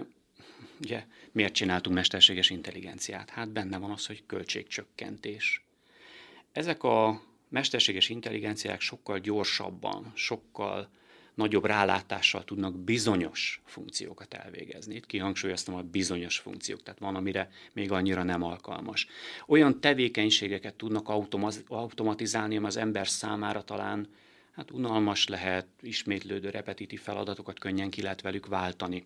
ugye 0.80 1.04
miért 1.32 1.54
csináltunk 1.54 1.96
mesterséges 1.96 2.50
intelligenciát? 2.50 3.30
Hát 3.30 3.48
benne 3.48 3.78
van 3.78 3.90
az, 3.90 4.06
hogy 4.06 4.26
költségcsökkentés. 4.26 5.63
Ezek 6.54 6.82
a 6.82 7.20
mesterséges 7.48 8.08
intelligenciák 8.08 8.80
sokkal 8.80 9.18
gyorsabban, 9.18 10.12
sokkal 10.14 10.88
nagyobb 11.34 11.64
rálátással 11.64 12.44
tudnak 12.44 12.78
bizonyos 12.78 13.62
funkciókat 13.64 14.34
elvégezni. 14.34 14.94
Itt 14.94 15.06
kihangsúlyoztam 15.06 15.74
a 15.74 15.82
bizonyos 15.82 16.38
funkciók, 16.38 16.82
tehát 16.82 17.00
van, 17.00 17.14
amire 17.14 17.50
még 17.72 17.92
annyira 17.92 18.22
nem 18.22 18.42
alkalmas. 18.42 19.06
Olyan 19.46 19.80
tevékenységeket 19.80 20.74
tudnak 20.74 21.08
automatizálni, 21.68 22.56
ami 22.56 22.66
az 22.66 22.76
ember 22.76 23.08
számára 23.08 23.62
talán 23.62 24.08
hát 24.52 24.70
unalmas 24.70 25.28
lehet, 25.28 25.66
ismétlődő, 25.80 26.50
repetitív 26.50 27.00
feladatokat 27.00 27.58
könnyen 27.58 27.90
ki 27.90 28.02
lehet 28.02 28.20
velük 28.20 28.46
váltani. 28.46 29.04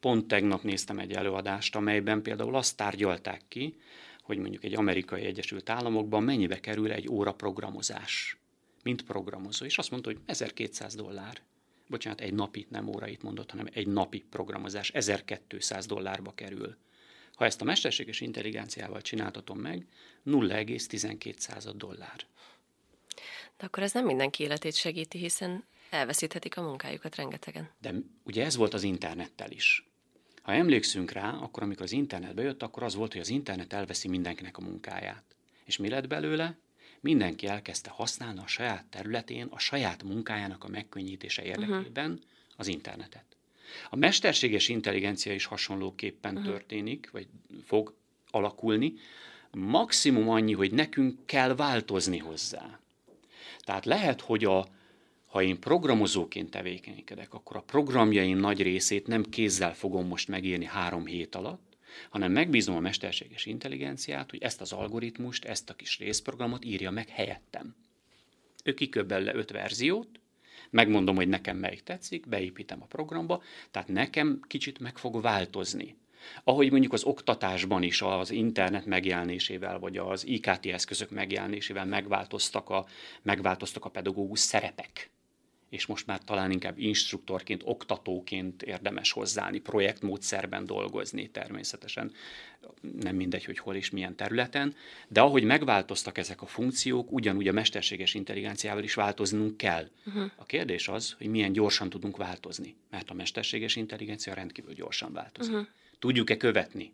Pont 0.00 0.28
tegnap 0.28 0.62
néztem 0.62 0.98
egy 0.98 1.12
előadást, 1.12 1.76
amelyben 1.76 2.22
például 2.22 2.54
azt 2.54 2.76
tárgyalták 2.76 3.42
ki, 3.48 3.76
hogy 4.24 4.38
mondjuk 4.38 4.64
egy 4.64 4.74
amerikai 4.74 5.24
Egyesült 5.24 5.68
Államokban 5.68 6.22
mennyibe 6.22 6.60
kerül 6.60 6.92
egy 6.92 7.08
óra 7.08 7.32
programozás 7.32 8.38
mint 8.84 9.02
programozó. 9.02 9.64
És 9.64 9.78
azt 9.78 9.90
mondta, 9.90 10.10
hogy 10.10 10.20
1200 10.26 10.94
dollár. 10.94 11.40
Bocsánat, 11.88 12.20
egy 12.20 12.34
napi, 12.34 12.66
nem 12.70 12.88
órait 12.88 13.22
mondott, 13.22 13.50
hanem 13.50 13.68
egy 13.72 13.86
napi 13.86 14.24
programozás 14.30 14.90
1200 14.90 15.86
dollárba 15.86 16.34
kerül. 16.34 16.76
Ha 17.34 17.44
ezt 17.44 17.60
a 17.60 17.64
mesterséges 17.64 18.20
intelligenciával 18.20 19.00
csináltatom 19.00 19.58
meg, 19.58 19.86
0,12 20.26 21.72
dollár. 21.76 22.26
De 23.56 23.64
akkor 23.64 23.82
ez 23.82 23.92
nem 23.92 24.04
mindenki 24.04 24.42
életét 24.42 24.74
segíti, 24.74 25.18
hiszen 25.18 25.64
elveszíthetik 25.90 26.56
a 26.56 26.62
munkájukat 26.62 27.16
rengetegen. 27.16 27.70
De 27.80 27.94
ugye 28.22 28.44
ez 28.44 28.56
volt 28.56 28.74
az 28.74 28.82
internettel 28.82 29.50
is. 29.50 29.88
Ha 30.44 30.52
emlékszünk 30.52 31.10
rá, 31.10 31.30
akkor 31.30 31.62
amikor 31.62 31.82
az 31.82 31.92
internet 31.92 32.34
bejött, 32.34 32.62
akkor 32.62 32.82
az 32.82 32.94
volt, 32.94 33.12
hogy 33.12 33.20
az 33.20 33.28
internet 33.28 33.72
elveszi 33.72 34.08
mindenkinek 34.08 34.58
a 34.58 34.62
munkáját. 34.62 35.24
És 35.64 35.76
mi 35.76 35.88
lett 35.88 36.06
belőle? 36.06 36.56
mindenki 37.04 37.46
elkezdte 37.46 37.90
használni 37.90 38.38
a 38.38 38.46
saját 38.46 38.84
területén, 38.84 39.46
a 39.50 39.58
saját 39.58 40.02
munkájának 40.02 40.64
a 40.64 40.68
megkönnyítése 40.68 41.42
érdekében 41.42 42.10
uh-huh. 42.10 42.26
az 42.56 42.66
internetet. 42.66 43.24
A 43.90 43.96
mesterséges 43.96 44.68
intelligencia 44.68 45.34
is 45.34 45.44
hasonlóképpen 45.44 46.36
uh-huh. 46.36 46.50
történik, 46.50 47.10
vagy 47.10 47.26
fog 47.64 47.94
alakulni. 48.30 48.92
Maximum 49.50 50.28
annyi, 50.28 50.52
hogy 50.52 50.72
nekünk 50.72 51.26
kell 51.26 51.54
változni 51.54 52.18
hozzá. 52.18 52.78
Tehát 53.58 53.84
lehet, 53.84 54.20
hogy 54.20 54.44
a, 54.44 54.66
ha 55.34 55.42
én 55.42 55.60
programozóként 55.60 56.50
tevékenykedek, 56.50 57.34
akkor 57.34 57.56
a 57.56 57.62
programjaim 57.62 58.38
nagy 58.38 58.62
részét 58.62 59.06
nem 59.06 59.22
kézzel 59.22 59.74
fogom 59.74 60.06
most 60.06 60.28
megírni 60.28 60.64
három 60.64 61.06
hét 61.06 61.34
alatt, 61.34 61.76
hanem 62.10 62.32
megbízom 62.32 62.76
a 62.76 62.80
mesterséges 62.80 63.46
intelligenciát, 63.46 64.30
hogy 64.30 64.42
ezt 64.42 64.60
az 64.60 64.72
algoritmust, 64.72 65.44
ezt 65.44 65.70
a 65.70 65.74
kis 65.74 65.98
részprogramot 65.98 66.64
írja 66.64 66.90
meg 66.90 67.08
helyettem. 67.08 67.74
Ő 68.64 68.74
kiköbbel 68.74 69.20
le 69.20 69.34
öt 69.34 69.50
verziót, 69.50 70.08
megmondom, 70.70 71.16
hogy 71.16 71.28
nekem 71.28 71.56
melyik 71.56 71.82
tetszik, 71.82 72.28
beépítem 72.28 72.82
a 72.82 72.86
programba, 72.86 73.42
tehát 73.70 73.88
nekem 73.88 74.40
kicsit 74.46 74.78
meg 74.78 74.98
fog 74.98 75.22
változni. 75.22 75.96
Ahogy 76.44 76.70
mondjuk 76.70 76.92
az 76.92 77.04
oktatásban 77.04 77.82
is 77.82 78.02
az 78.02 78.30
internet 78.30 78.86
megjelenésével, 78.86 79.78
vagy 79.78 79.96
az 79.96 80.26
IKT 80.26 80.66
eszközök 80.66 81.10
megjelenésével 81.10 81.86
megváltoztak 81.86 82.70
a, 82.70 82.86
megváltoztak 83.22 83.84
a 83.84 83.90
pedagógus 83.90 84.40
szerepek 84.40 85.12
és 85.74 85.86
most 85.86 86.06
már 86.06 86.20
talán 86.24 86.50
inkább 86.50 86.78
instruktorként, 86.78 87.62
oktatóként 87.64 88.62
érdemes 88.62 89.12
hozzáállni, 89.12 89.58
projektmódszerben 89.58 90.66
dolgozni 90.66 91.30
természetesen. 91.30 92.12
Nem 93.00 93.16
mindegy, 93.16 93.44
hogy 93.44 93.58
hol 93.58 93.74
és 93.74 93.90
milyen 93.90 94.16
területen, 94.16 94.74
de 95.08 95.20
ahogy 95.20 95.44
megváltoztak 95.44 96.18
ezek 96.18 96.42
a 96.42 96.46
funkciók, 96.46 97.12
ugyanúgy 97.12 97.48
a 97.48 97.52
mesterséges 97.52 98.14
intelligenciával 98.14 98.82
is 98.82 98.94
változnunk 98.94 99.56
kell. 99.56 99.88
Uh-huh. 100.06 100.30
A 100.36 100.44
kérdés 100.44 100.88
az, 100.88 101.14
hogy 101.18 101.26
milyen 101.26 101.52
gyorsan 101.52 101.88
tudunk 101.88 102.16
változni, 102.16 102.76
mert 102.90 103.10
a 103.10 103.14
mesterséges 103.14 103.76
intelligencia 103.76 104.34
rendkívül 104.34 104.74
gyorsan 104.74 105.12
változik. 105.12 105.52
Uh-huh. 105.52 105.68
Tudjuk-e 105.98 106.36
követni? 106.36 106.90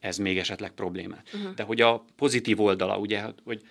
Ez 0.00 0.16
még 0.16 0.38
esetleg 0.38 0.70
problémát. 0.70 1.30
Uh-huh. 1.34 1.54
De 1.54 1.62
hogy 1.62 1.80
a 1.80 2.04
pozitív 2.16 2.60
oldala, 2.60 2.98
ugye, 2.98 3.24
hogy 3.44 3.62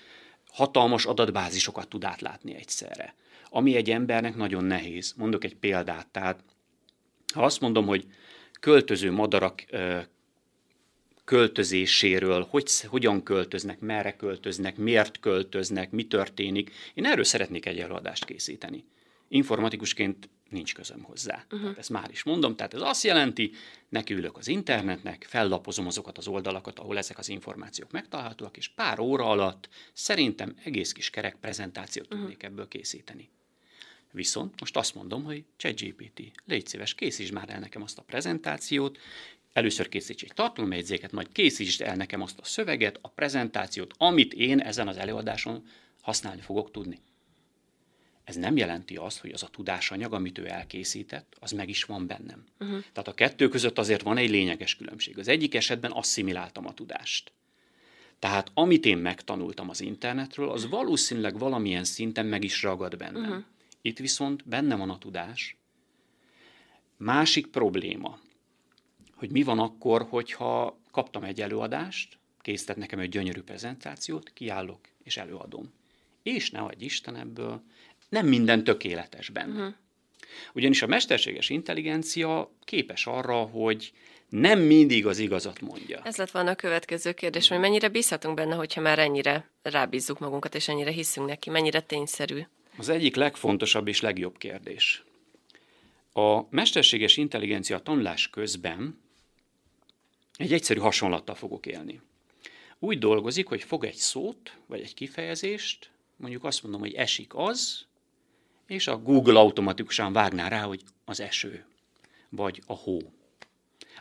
hatalmas 0.47 1.05
adatbázisokat 1.05 1.88
tud 1.88 2.03
átlátni 2.03 2.55
egyszerre 2.55 3.15
ami 3.50 3.75
egy 3.75 3.91
embernek 3.91 4.36
nagyon 4.36 4.63
nehéz. 4.63 5.13
Mondok 5.18 5.44
egy 5.44 5.56
példát, 5.56 6.08
tehát 6.08 6.44
ha 7.34 7.44
azt 7.44 7.62
mondom, 7.62 7.86
hogy 7.86 8.06
költöző 8.60 9.12
madarak 9.12 9.65
költözéséről, 11.29 12.48
hogy, 12.50 12.82
hogyan 12.82 13.24
költöznek, 13.24 13.79
merre 13.79 14.15
költöznek, 14.15 14.77
miért 14.77 15.20
költöznek, 15.20 15.91
mi 15.91 16.08
történik. 16.08 16.72
Én 16.94 17.06
erről 17.06 17.24
szeretnék 17.24 17.65
egy 17.65 17.79
előadást 17.79 18.25
készíteni. 18.25 18.84
Informatikusként 19.27 20.29
nincs 20.50 20.74
közöm 20.74 21.03
hozzá. 21.03 21.44
Uh-huh. 21.46 21.62
Tehát 21.62 21.77
ezt 21.77 21.89
már 21.89 22.10
is 22.12 22.24
mondom, 22.24 22.56
tehát 22.56 22.74
ez 22.74 22.82
azt 22.82 23.03
jelenti, 23.03 23.51
nekiülök 23.89 24.38
az 24.38 24.48
internetnek, 24.48 25.25
fellapozom 25.29 25.88
azokat 25.88 26.18
az 26.18 26.27
oldalakat, 26.27 26.79
ahol 26.79 26.98
ezek 26.98 27.18
az 27.18 27.29
információk 27.29 27.91
megtalálhatóak, 27.91 28.58
és 28.58 28.68
pár 28.68 29.00
óra 29.00 29.25
alatt 29.25 29.70
szerintem 29.94 30.56
egész 30.63 30.91
kis 30.91 31.10
kerek 31.10 31.36
prezentációt 31.41 32.06
uh-huh. 32.06 32.20
tudnék 32.20 32.44
ebből 32.44 32.68
készíteni 32.68 33.29
Viszont 34.11 34.59
most 34.59 34.77
azt 34.77 34.95
mondom, 34.95 35.23
hogy 35.23 35.43
ChatGPT, 35.57 36.31
légy 36.45 36.67
szíves, 36.67 36.93
készíts 36.93 37.31
már 37.31 37.49
el 37.49 37.59
nekem 37.59 37.81
azt 37.81 37.97
a 37.97 38.01
prezentációt, 38.01 38.97
először 39.53 39.89
készíts 39.89 40.23
egy 40.23 40.31
tartalomjegyzéket, 40.33 41.11
majd 41.11 41.31
készíts 41.31 41.81
el 41.81 41.95
nekem 41.95 42.21
azt 42.21 42.39
a 42.39 42.45
szöveget, 42.45 42.99
a 43.01 43.07
prezentációt, 43.07 43.93
amit 43.97 44.33
én 44.33 44.59
ezen 44.59 44.87
az 44.87 44.97
előadáson 44.97 45.65
használni 46.01 46.41
fogok 46.41 46.71
tudni. 46.71 46.99
Ez 48.23 48.35
nem 48.35 48.57
jelenti 48.57 48.95
azt, 48.95 49.19
hogy 49.19 49.31
az 49.31 49.43
a 49.43 49.47
tudásanyag, 49.47 50.13
amit 50.13 50.37
ő 50.37 50.47
elkészített, 50.49 51.35
az 51.39 51.51
meg 51.51 51.69
is 51.69 51.83
van 51.83 52.07
bennem. 52.07 52.45
Uh-huh. 52.59 52.83
Tehát 52.91 53.07
a 53.07 53.13
kettő 53.13 53.47
között 53.47 53.77
azért 53.77 54.01
van 54.01 54.17
egy 54.17 54.29
lényeges 54.29 54.75
különbség. 54.75 55.17
Az 55.17 55.27
egyik 55.27 55.55
esetben 55.55 55.91
asszimiláltam 55.91 56.67
a 56.67 56.73
tudást. 56.73 57.31
Tehát 58.19 58.51
amit 58.53 58.85
én 58.85 58.97
megtanultam 58.97 59.69
az 59.69 59.81
internetről, 59.81 60.49
az 60.49 60.69
valószínűleg 60.69 61.37
valamilyen 61.37 61.83
szinten 61.83 62.25
meg 62.25 62.43
is 62.43 62.63
ragad 62.63 62.97
bennem. 62.97 63.21
Uh-huh. 63.21 63.43
Itt 63.81 63.98
viszont 63.98 64.48
benne 64.48 64.75
van 64.75 64.89
a 64.89 64.98
tudás. 64.98 65.57
Másik 66.98 67.48
probléma, 67.48 68.19
hogy 69.15 69.31
mi 69.31 69.43
van 69.43 69.59
akkor, 69.59 70.07
hogyha 70.09 70.79
kaptam 70.91 71.24
egy 71.24 71.41
előadást, 71.41 72.17
készített 72.41 72.77
nekem 72.77 73.00
egy 73.00 73.09
gyönyörű 73.09 73.41
prezentációt, 73.41 74.33
kiállok 74.33 74.79
és 75.03 75.17
előadom. 75.17 75.74
És 76.24 76.51
ne 76.51 76.59
adj 76.59 76.83
Isten 76.83 77.15
ebből, 77.15 77.63
nem 78.09 78.27
minden 78.27 78.63
tökéletes 78.63 79.29
benne. 79.29 79.59
Uh-huh. 79.59 79.74
Ugyanis 80.53 80.81
a 80.81 80.88
mesterséges 80.88 81.50
intelligencia 81.50 82.51
képes 82.63 83.07
arra, 83.07 83.41
hogy 83.41 83.91
nem 84.29 84.59
mindig 84.59 85.05
az 85.05 85.17
igazat 85.17 85.62
mondja. 85.62 86.01
Ez 86.03 86.15
lett 86.15 86.31
volna 86.31 86.51
a 86.51 86.55
következő 86.55 87.13
kérdés, 87.13 87.48
hogy 87.48 87.59
mennyire 87.59 87.88
bízhatunk 87.88 88.36
benne, 88.36 88.55
hogyha 88.55 88.81
már 88.81 89.00
ennyire 89.00 89.50
rábízzuk 89.62 90.19
magunkat, 90.19 90.55
és 90.55 90.67
ennyire 90.67 90.91
hiszünk 90.91 91.27
neki, 91.27 91.50
mennyire 91.50 91.81
tényszerű? 91.81 92.41
Az 92.79 92.89
egyik 92.89 93.15
legfontosabb 93.15 93.88
és 93.88 94.01
legjobb 94.01 94.38
kérdés. 94.38 95.03
A 96.13 96.41
mesterséges 96.50 97.17
intelligencia 97.17 97.79
tanulás 97.79 98.29
közben 98.29 99.00
egy 100.38 100.53
egyszerű 100.53 100.79
hasonlattal 100.79 101.36
fogok 101.36 101.65
élni. 101.65 102.01
Úgy 102.79 102.98
dolgozik, 102.98 103.48
hogy 103.48 103.63
fog 103.63 103.86
egy 103.86 103.95
szót, 103.95 104.57
vagy 104.65 104.81
egy 104.81 104.93
kifejezést, 104.93 105.91
mondjuk 106.15 106.43
azt 106.43 106.63
mondom, 106.63 106.81
hogy 106.81 106.93
esik 106.93 107.36
az, 107.36 107.86
és 108.67 108.88
a 108.88 108.98
Google 108.98 109.39
automatikusan 109.39 110.13
vágná 110.13 110.48
rá, 110.48 110.62
hogy 110.62 110.81
az 111.05 111.19
eső, 111.19 111.65
vagy 112.29 112.62
a 112.65 112.74
hó. 112.74 113.13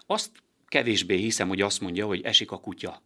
Azt 0.07 0.31
kevésbé 0.67 1.17
hiszem, 1.17 1.49
hogy 1.49 1.61
azt 1.61 1.81
mondja, 1.81 2.07
hogy 2.07 2.23
esik 2.23 2.51
a 2.51 2.61
kutya. 2.61 3.03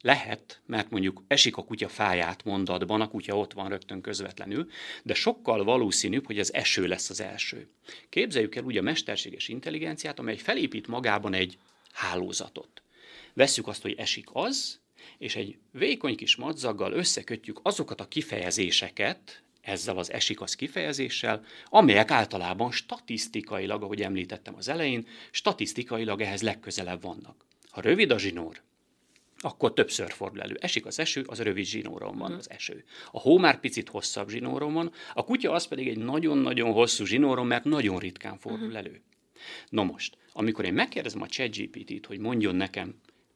Lehet, 0.00 0.60
mert 0.66 0.90
mondjuk 0.90 1.22
esik 1.26 1.56
a 1.56 1.64
kutya 1.64 1.88
fáját 1.88 2.44
mondatban, 2.44 3.00
a 3.00 3.08
kutya 3.08 3.38
ott 3.38 3.52
van 3.52 3.68
rögtön 3.68 4.00
közvetlenül, 4.00 4.70
de 5.02 5.14
sokkal 5.14 5.64
valószínűbb, 5.64 6.26
hogy 6.26 6.38
az 6.38 6.54
eső 6.54 6.86
lesz 6.86 7.10
az 7.10 7.20
első. 7.20 7.68
Képzeljük 8.08 8.54
el 8.54 8.64
úgy 8.64 8.76
a 8.76 8.82
mesterséges 8.82 9.48
intelligenciát, 9.48 10.18
amely 10.18 10.36
felépít 10.36 10.86
magában 10.86 11.34
egy 11.34 11.58
hálózatot. 11.92 12.82
Vesszük 13.32 13.66
azt, 13.66 13.82
hogy 13.82 13.94
esik 13.96 14.28
az, 14.32 14.80
és 15.18 15.36
egy 15.36 15.56
vékony 15.70 16.16
kis 16.16 16.36
madzaggal 16.36 16.92
összekötjük 16.92 17.60
azokat 17.62 18.00
a 18.00 18.08
kifejezéseket, 18.08 19.42
ezzel 19.60 19.98
az 19.98 20.12
esik 20.12 20.40
az 20.40 20.54
kifejezéssel, 20.54 21.44
amelyek 21.64 22.10
általában 22.10 22.72
statisztikailag, 22.72 23.82
ahogy 23.82 24.02
említettem 24.02 24.54
az 24.56 24.68
elején, 24.68 25.06
statisztikailag 25.30 26.20
ehhez 26.20 26.42
legközelebb 26.42 27.02
vannak. 27.02 27.44
Ha 27.70 27.80
rövid 27.80 28.10
a 28.10 28.18
zsinór, 28.18 28.60
akkor 29.38 29.72
többször 29.72 30.10
fordul 30.10 30.42
elő. 30.42 30.56
Esik 30.60 30.86
az 30.86 30.98
eső, 30.98 31.24
az 31.26 31.40
rövid 31.40 31.64
zsinóron 31.64 32.18
van 32.18 32.30
mhm. 32.30 32.38
az 32.38 32.50
eső. 32.50 32.84
A 33.10 33.20
hó 33.20 33.38
már 33.38 33.60
picit 33.60 33.88
hosszabb 33.88 34.28
zsinóron 34.28 34.72
van, 34.72 34.92
a 35.14 35.24
kutya 35.24 35.52
az 35.52 35.66
pedig 35.66 35.88
egy 35.88 35.98
nagyon-nagyon 35.98 36.72
hosszú 36.72 37.04
zsinóron, 37.04 37.46
mert 37.46 37.64
nagyon 37.64 37.98
ritkán 37.98 38.38
fordul 38.38 38.66
mhm. 38.66 38.76
elő. 38.76 39.02
No 39.68 39.84
most, 39.84 40.16
amikor 40.32 40.64
én 40.64 40.72
megkérdezem 40.72 41.22
a 41.22 41.26
ChatGPT-t, 41.26 42.06
hogy 42.06 42.18
mondjon 42.18 42.54
nekem, 42.54 42.94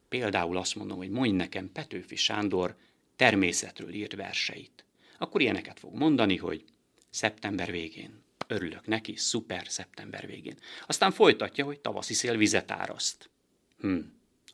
például 0.09 0.57
azt 0.57 0.75
mondom, 0.75 0.97
hogy 0.97 1.11
mondj 1.11 1.37
nekem 1.37 1.73
Petőfi 1.73 2.17
Sándor 2.17 2.77
természetről 3.17 3.93
írt 3.93 4.15
verseit, 4.15 4.85
akkor 5.19 5.41
ilyeneket 5.41 5.79
fog 5.79 5.95
mondani, 5.95 6.37
hogy 6.37 6.65
szeptember 7.11 7.71
végén. 7.71 8.23
Örülök 8.47 8.87
neki, 8.87 9.17
szuper, 9.17 9.67
szeptember 9.69 10.27
végén. 10.27 10.57
Aztán 10.87 11.11
folytatja, 11.11 11.65
hogy 11.65 11.81
tavaszi 11.81 12.15
szél 12.15 12.37
vizet 12.37 12.71
áraszt. 12.71 13.31
Hm. 13.79 13.99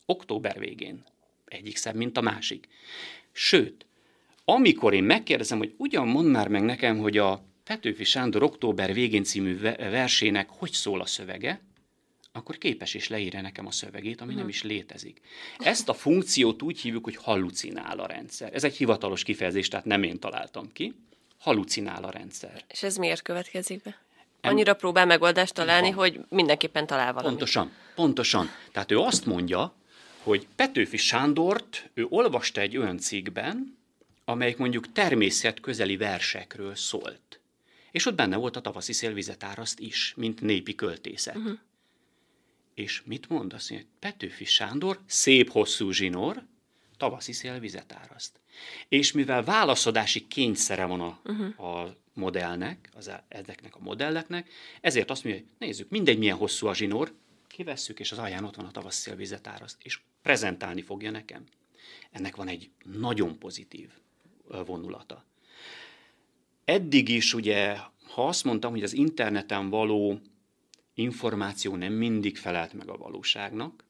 Október 0.06 0.58
végén. 0.58 1.04
Egyik 1.48 1.76
szebb, 1.76 1.94
mint 1.94 2.16
a 2.16 2.20
másik. 2.20 2.68
Sőt, 3.32 3.87
amikor 4.44 4.94
én 4.94 5.04
megkérdezem, 5.04 5.58
hogy 5.58 5.74
ugyan 5.76 6.08
mondd 6.08 6.26
már 6.26 6.48
meg 6.48 6.62
nekem, 6.62 6.98
hogy 6.98 7.18
a 7.18 7.44
Petőfi 7.64 8.04
Sándor 8.04 8.42
október 8.42 8.92
végén 8.92 9.24
című 9.24 9.58
versének 9.76 10.48
hogy 10.50 10.72
szól 10.72 11.00
a 11.00 11.06
szövege, 11.06 11.61
akkor 12.32 12.58
képes 12.58 12.94
is 12.94 13.08
leírja 13.08 13.40
nekem 13.40 13.66
a 13.66 13.70
szövegét, 13.70 14.20
ami 14.20 14.32
nem 14.32 14.40
mhm. 14.40 14.48
is 14.48 14.62
létezik. 14.62 15.20
Ezt 15.58 15.88
a 15.88 15.94
funkciót 15.94 16.62
úgy 16.62 16.80
hívjuk, 16.80 17.04
hogy 17.04 17.16
hallucinál 17.16 17.98
a 17.98 18.06
rendszer. 18.06 18.54
Ez 18.54 18.64
egy 18.64 18.76
hivatalos 18.76 19.22
kifejezés, 19.22 19.68
tehát 19.68 19.87
nem 19.87 20.02
én 20.02 20.18
találtam 20.18 20.72
ki. 20.72 20.94
Hallucinál 21.38 22.04
a 22.04 22.11
rendszer. 22.11 22.64
És 22.68 22.82
ez 22.82 22.96
miért 22.96 23.22
következik 23.22 23.82
be? 23.82 23.98
Annyira 24.40 24.74
próbál 24.74 25.06
megoldást 25.06 25.54
találni, 25.54 25.87
van. 25.92 25.96
hogy 25.96 26.20
mindenképpen 26.28 26.87
talál 26.87 27.12
valamit. 27.12 27.28
Pontosan, 27.28 27.72
pontosan. 27.94 28.50
Tehát 28.72 28.90
ő 28.90 28.98
azt 28.98 29.26
mondja, 29.26 29.74
hogy 30.22 30.46
Petőfi 30.57 30.96
Sándort 30.96 31.90
ő 31.94 32.07
olvasta 32.09 32.61
egy 32.61 32.76
olyan 32.76 32.98
cikkben, 32.98 33.76
amelyik 34.24 34.57
mondjuk 34.57 34.92
természet 34.92 35.61
közeli 35.61 35.96
versekről 35.96 36.74
szólt. 36.74 37.40
És 37.90 38.07
ott 38.07 38.14
benne 38.14 38.37
volt 38.37 38.57
a 38.57 38.61
tavaszi 38.61 38.92
szélvizet 38.92 39.44
áraszt 39.44 39.81
is, 39.81 40.14
mint 40.16 40.40
népi 40.40 40.74
költészet. 40.74 41.37
Uh-huh. 41.37 41.59
És 42.74 43.02
mit 43.04 43.28
mond? 43.28 43.52
Azt 43.52 43.70
mondja, 43.70 43.88
hogy 43.88 44.11
Petőfi 44.11 44.44
Sándor, 44.44 45.00
szép 45.07 45.50
hosszú 45.50 45.90
zsinór, 45.90 46.42
tavaszi 46.96 47.33
szél 47.33 47.59
vizet 47.59 47.92
áraszt. 47.92 48.40
És 48.88 49.12
mivel 49.12 49.44
válaszadási 49.44 50.26
kényszere 50.26 50.85
van 50.85 51.00
a, 51.00 51.20
uh-huh. 51.24 51.74
a 51.74 51.96
modellnek, 52.12 52.88
az, 52.96 53.11
ezeknek 53.28 53.76
a 53.76 53.81
modelleknek, 53.83 54.50
ezért 54.81 55.11
azt 55.11 55.24
mondja, 55.24 55.42
hogy 55.42 55.50
nézzük, 55.59 55.90
mindegy 55.90 56.18
milyen 56.18 56.37
hosszú 56.37 56.66
a 56.66 56.74
zsinór, 56.74 57.12
kivesszük, 57.58 58.00
és 58.00 58.12
az 58.12 58.18
alján 58.18 58.44
ott 58.44 58.56
van 58.56 58.64
a 58.64 58.70
tavaszi 58.70 59.00
szél 59.00 59.16
vizet 59.16 59.46
áraszt, 59.46 59.76
és 59.82 60.00
prezentálni 60.22 60.82
fogja 60.82 61.10
nekem. 61.10 61.44
Ennek 62.10 62.36
van 62.36 62.48
egy 62.48 62.70
nagyon 62.84 63.38
pozitív 63.38 63.90
vonulata. 64.66 65.24
Eddig 66.64 67.08
is 67.08 67.34
ugye, 67.34 67.76
ha 68.02 68.26
azt 68.26 68.44
mondtam, 68.44 68.70
hogy 68.70 68.82
az 68.82 68.92
interneten 68.92 69.68
való 69.68 70.20
információ 70.94 71.76
nem 71.76 71.92
mindig 71.92 72.36
felelt 72.36 72.72
meg 72.72 72.88
a 72.88 72.96
valóságnak, 72.96 73.84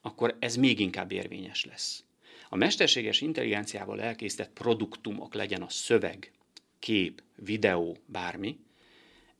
akkor 0.00 0.36
ez 0.38 0.56
még 0.56 0.80
inkább 0.80 1.12
érvényes 1.12 1.64
lesz. 1.64 2.04
A 2.48 2.56
mesterséges 2.56 3.20
intelligenciával 3.20 4.00
elkészített 4.00 4.52
produktumok, 4.52 5.34
legyen 5.34 5.62
a 5.62 5.68
szöveg, 5.68 6.32
kép, 6.78 7.22
videó, 7.36 7.96
bármi, 8.06 8.58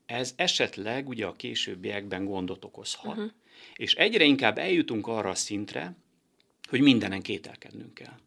ez 0.06 0.32
esetleg 0.36 1.08
ugye 1.08 1.26
a 1.26 1.32
későbbiekben 1.32 2.24
gondot 2.24 2.64
okozhat. 2.64 3.16
Uh-huh. 3.16 3.32
És 3.74 3.94
egyre 3.94 4.24
inkább 4.24 4.58
eljutunk 4.58 5.06
arra 5.06 5.30
a 5.30 5.34
szintre, 5.34 5.96
hogy 6.68 6.80
mindenen 6.80 7.22
kételkednünk 7.22 7.94
kell. 7.94 8.18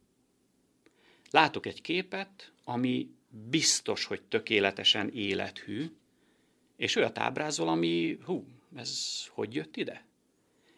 Látok 1.30 1.66
egy 1.66 1.80
képet, 1.80 2.52
ami 2.64 3.10
biztos, 3.50 4.04
hogy 4.04 4.22
tökéletesen 4.22 5.08
élethű, 5.08 5.90
és 6.76 6.96
olyat 6.96 7.18
ábrázol, 7.18 7.68
ami, 7.68 8.18
hú, 8.24 8.46
ez 8.76 9.24
hogy 9.28 9.54
jött 9.54 9.76
ide? 9.76 10.04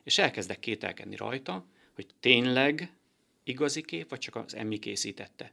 És 0.02 0.18
elkezdek 0.18 0.58
kételkedni 0.58 1.16
rajta, 1.16 1.66
hogy 1.94 2.06
tényleg 2.20 2.92
igazi 3.44 3.82
kép, 3.82 4.08
vagy 4.08 4.18
csak 4.18 4.36
az 4.36 4.54
emmi 4.54 4.78
készítette. 4.78 5.52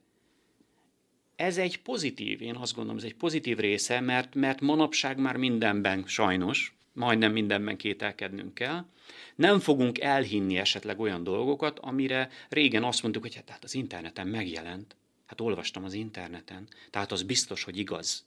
Ez 1.36 1.58
egy 1.58 1.82
pozitív, 1.82 2.42
én 2.42 2.56
azt 2.56 2.74
gondolom, 2.74 2.98
ez 2.98 3.06
egy 3.06 3.16
pozitív 3.16 3.58
része, 3.58 4.00
mert, 4.00 4.36
mert 4.36 4.62
manapság 4.62 5.18
már 5.18 5.36
mindenben 5.36 6.04
sajnos, 6.08 6.77
majdnem 6.98 7.32
mindenben 7.32 7.78
kételkednünk 7.78 8.54
kell. 8.54 8.86
Nem 9.36 9.60
fogunk 9.60 10.00
elhinni 10.00 10.58
esetleg 10.58 11.00
olyan 11.00 11.24
dolgokat, 11.24 11.80
amire 11.80 12.30
régen 12.50 12.84
azt 12.84 13.02
mondtuk, 13.02 13.24
hogy 13.24 13.36
hát, 13.36 13.50
hát 13.50 13.64
az 13.64 13.74
interneten 13.74 14.28
megjelent. 14.28 14.96
Hát 15.26 15.42
olvastam 15.42 15.84
az 15.84 15.94
interneten, 15.94 16.68
tehát 16.90 17.12
az 17.12 17.24
biztos, 17.24 17.64
hogy 17.64 17.78
igaz. 17.78 18.26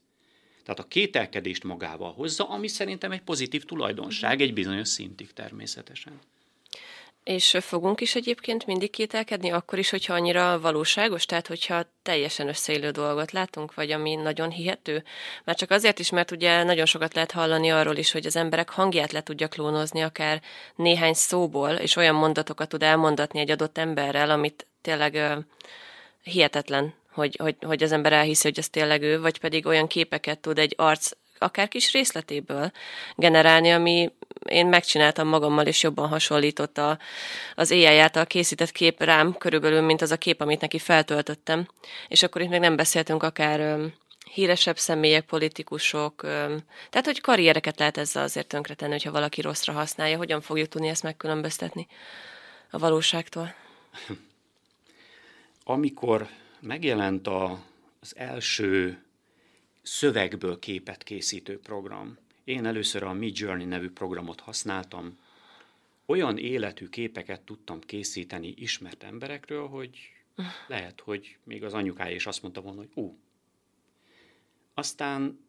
Tehát 0.62 0.80
a 0.80 0.88
kételkedést 0.88 1.64
magával 1.64 2.12
hozza, 2.12 2.48
ami 2.48 2.68
szerintem 2.68 3.12
egy 3.12 3.22
pozitív 3.22 3.64
tulajdonság, 3.64 4.40
egy 4.40 4.52
bizonyos 4.52 4.88
szintig 4.88 5.32
természetesen. 5.32 6.18
És 7.30 7.56
fogunk 7.60 8.00
is 8.00 8.14
egyébként 8.14 8.66
mindig 8.66 8.90
kételkedni, 8.90 9.50
akkor 9.50 9.78
is, 9.78 9.90
hogyha 9.90 10.14
annyira 10.14 10.60
valóságos, 10.60 11.26
tehát 11.26 11.46
hogyha 11.46 11.82
teljesen 12.02 12.48
összeillő 12.48 12.90
dolgot 12.90 13.32
látunk, 13.32 13.74
vagy 13.74 13.90
ami 13.90 14.14
nagyon 14.14 14.50
hihető? 14.50 15.04
Már 15.44 15.56
csak 15.56 15.70
azért 15.70 15.98
is, 15.98 16.10
mert 16.10 16.30
ugye 16.30 16.62
nagyon 16.62 16.86
sokat 16.86 17.14
lehet 17.14 17.32
hallani 17.32 17.70
arról 17.70 17.96
is, 17.96 18.12
hogy 18.12 18.26
az 18.26 18.36
emberek 18.36 18.70
hangját 18.70 19.12
le 19.12 19.22
tudja 19.22 19.48
klónozni 19.48 20.02
akár 20.02 20.42
néhány 20.76 21.14
szóból, 21.14 21.70
és 21.70 21.96
olyan 21.96 22.14
mondatokat 22.14 22.68
tud 22.68 22.82
elmondatni 22.82 23.40
egy 23.40 23.50
adott 23.50 23.78
emberrel, 23.78 24.30
amit 24.30 24.66
tényleg 24.82 25.14
uh, 25.14 25.44
hihetetlen 26.22 26.94
hogy, 27.12 27.36
hogy, 27.42 27.56
hogy 27.60 27.82
az 27.82 27.92
ember 27.92 28.12
elhiszi, 28.12 28.48
hogy 28.48 28.58
ez 28.58 28.68
tényleg 28.68 29.02
ő, 29.02 29.20
vagy 29.20 29.40
pedig 29.40 29.66
olyan 29.66 29.86
képeket 29.86 30.38
tud 30.38 30.58
egy 30.58 30.74
arc 30.76 31.10
akár 31.42 31.68
kis 31.68 31.92
részletéből 31.92 32.70
generálni, 33.16 33.72
ami 33.72 34.12
én 34.48 34.66
megcsináltam 34.66 35.28
magammal, 35.28 35.66
és 35.66 35.82
jobban 35.82 36.08
hasonlított 36.08 36.78
a, 36.78 36.98
az 37.54 37.70
AI 37.70 37.86
által 37.86 38.26
készített 38.26 38.72
kép 38.72 39.02
rám 39.02 39.36
körülbelül, 39.38 39.80
mint 39.80 40.02
az 40.02 40.10
a 40.10 40.16
kép, 40.16 40.40
amit 40.40 40.60
neki 40.60 40.78
feltöltöttem. 40.78 41.68
És 42.08 42.22
akkor 42.22 42.40
itt 42.40 42.48
még 42.48 42.60
nem 42.60 42.76
beszéltünk 42.76 43.22
akár 43.22 43.78
híresebb 44.32 44.78
személyek, 44.78 45.24
politikusok, 45.24 46.20
tehát 46.90 47.04
hogy 47.04 47.20
karriereket 47.20 47.78
lehet 47.78 47.96
ezzel 47.96 48.22
azért 48.22 48.46
tönkretenni, 48.46 48.92
hogyha 48.92 49.10
valaki 49.10 49.40
rosszra 49.40 49.72
használja. 49.72 50.16
Hogyan 50.16 50.40
fogjuk 50.40 50.68
tudni 50.68 50.88
ezt 50.88 51.02
megkülönböztetni 51.02 51.86
a 52.70 52.78
valóságtól? 52.78 53.54
Amikor 55.64 56.28
megjelent 56.60 57.26
a, 57.26 57.58
az 58.00 58.12
első 58.16 59.02
szövegből 59.90 60.58
képet 60.58 61.02
készítő 61.02 61.60
program, 61.60 62.18
én 62.44 62.66
először 62.66 63.02
a 63.02 63.12
Mid 63.12 63.38
Journey 63.38 63.64
nevű 63.64 63.90
programot 63.90 64.40
használtam, 64.40 65.18
olyan 66.06 66.38
életű 66.38 66.88
képeket 66.88 67.40
tudtam 67.40 67.80
készíteni 67.80 68.54
ismert 68.56 69.02
emberekről, 69.02 69.68
hogy 69.68 69.98
lehet, 70.68 71.00
hogy 71.00 71.36
még 71.44 71.64
az 71.64 71.74
anyukája 71.74 72.14
is 72.14 72.26
azt 72.26 72.42
mondta 72.42 72.60
volna, 72.60 72.78
hogy 72.78 72.90
ú, 72.94 73.18
aztán 74.74 75.46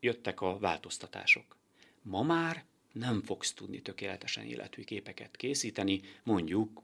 jöttek 0.00 0.40
a 0.40 0.58
változtatások. 0.58 1.56
Ma 2.02 2.22
már 2.22 2.64
nem 2.92 3.22
fogsz 3.22 3.52
tudni 3.52 3.82
tökéletesen 3.82 4.44
életű 4.44 4.82
képeket 4.82 5.36
készíteni, 5.36 6.00
mondjuk 6.22 6.82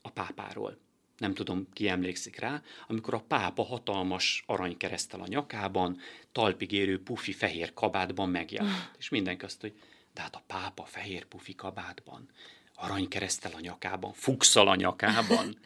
a 0.00 0.10
pápáról. 0.10 0.78
Nem 1.22 1.34
tudom, 1.34 1.66
ki 1.72 1.88
emlékszik 1.88 2.38
rá, 2.38 2.62
amikor 2.88 3.14
a 3.14 3.24
pápa 3.28 3.64
hatalmas 3.64 4.42
aranykeresztel 4.46 5.20
a 5.20 5.26
nyakában, 5.26 5.98
talpig 6.32 6.72
érő 6.72 7.02
pufi 7.02 7.32
fehér 7.32 7.74
kabátban 7.74 8.28
megjelent. 8.28 8.90
És 8.98 9.08
mindenki 9.08 9.44
azt, 9.44 9.60
hogy 9.60 9.72
de 10.14 10.20
hát 10.20 10.34
a 10.34 10.42
pápa 10.46 10.84
fehér 10.84 11.24
pufi 11.24 11.54
kabátban, 11.54 12.28
aranykeresztel 12.74 13.52
a 13.54 13.60
nyakában, 13.60 14.12
fukszal 14.12 14.68
a 14.68 14.74
nyakában. 14.74 15.58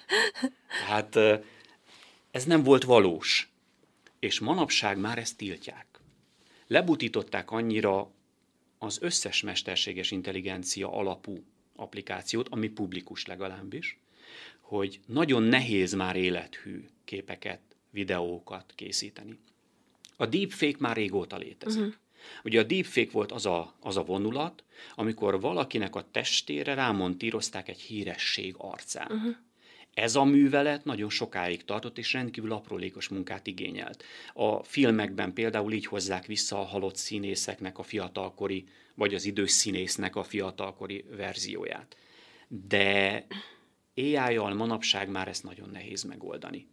Hát 0.87 1.17
ez 2.31 2.45
nem 2.45 2.63
volt 2.63 2.85
valós 2.85 3.51
és 4.19 4.41
manapság 4.41 4.99
már 4.99 5.19
ezt 5.19 5.37
tiltják. 5.37 5.87
Lebutították 6.67 7.51
annyira 7.51 8.11
az 8.79 8.99
összes 9.01 9.43
mesterséges 9.43 10.11
intelligencia 10.11 10.93
alapú 10.93 11.45
applikációt, 11.77 12.49
ami 12.49 12.69
publikus 12.69 13.27
legalábbis, 13.27 13.99
hogy 14.67 15.01
nagyon 15.07 15.43
nehéz 15.43 15.95
már 15.95 16.17
élethű 16.17 16.85
képeket, 17.05 17.61
videókat 17.91 18.73
készíteni. 18.75 19.39
A 20.17 20.27
deepfake 20.27 20.77
már 20.79 20.97
régóta 20.97 21.37
létezik. 21.37 21.81
Uh-huh. 21.81 21.95
Ugye 22.45 22.61
a 22.61 22.63
deepfake 22.63 23.11
volt 23.13 23.33
az 23.33 23.47
a, 23.47 23.75
az 23.81 23.97
a 23.97 24.05
vonulat, 24.05 24.65
amikor 24.95 25.41
valakinek 25.41 25.95
a 25.95 26.09
testére 26.11 26.75
rámontírozták 26.75 27.69
egy 27.69 27.81
híresség 27.81 28.55
arcát. 28.59 29.13
Uh-huh. 29.13 29.37
Ez 29.95 30.17
a 30.17 30.25
művelet 30.25 30.85
nagyon 30.85 31.11
sokáig 31.11 31.65
tartott, 31.65 31.99
és 31.99 32.13
rendkívül 32.13 32.53
aprólékos 32.53 33.09
munkát 33.09 33.47
igényelt. 33.47 34.05
A 34.35 34.63
filmekben 34.63 35.33
például 35.33 35.73
így 35.73 35.87
hozzák 35.87 36.27
vissza 36.27 36.61
a 36.61 36.65
halott 36.65 36.97
színészeknek 36.97 37.79
a 37.79 37.83
fiatalkori, 37.83 38.69
vagy 38.95 39.15
az 39.15 39.25
idős 39.25 39.51
színésznek 39.51 40.17
a 40.17 40.25
fiatalkori 40.25 41.05
verzióját. 41.17 41.97
De 42.49 43.27
AI-jal 43.97 44.55
manapság 44.55 45.09
már 45.09 45.29
ezt 45.29 45.45
nagyon 45.45 45.71
nehéz 45.71 46.03
megoldani. 46.03 46.67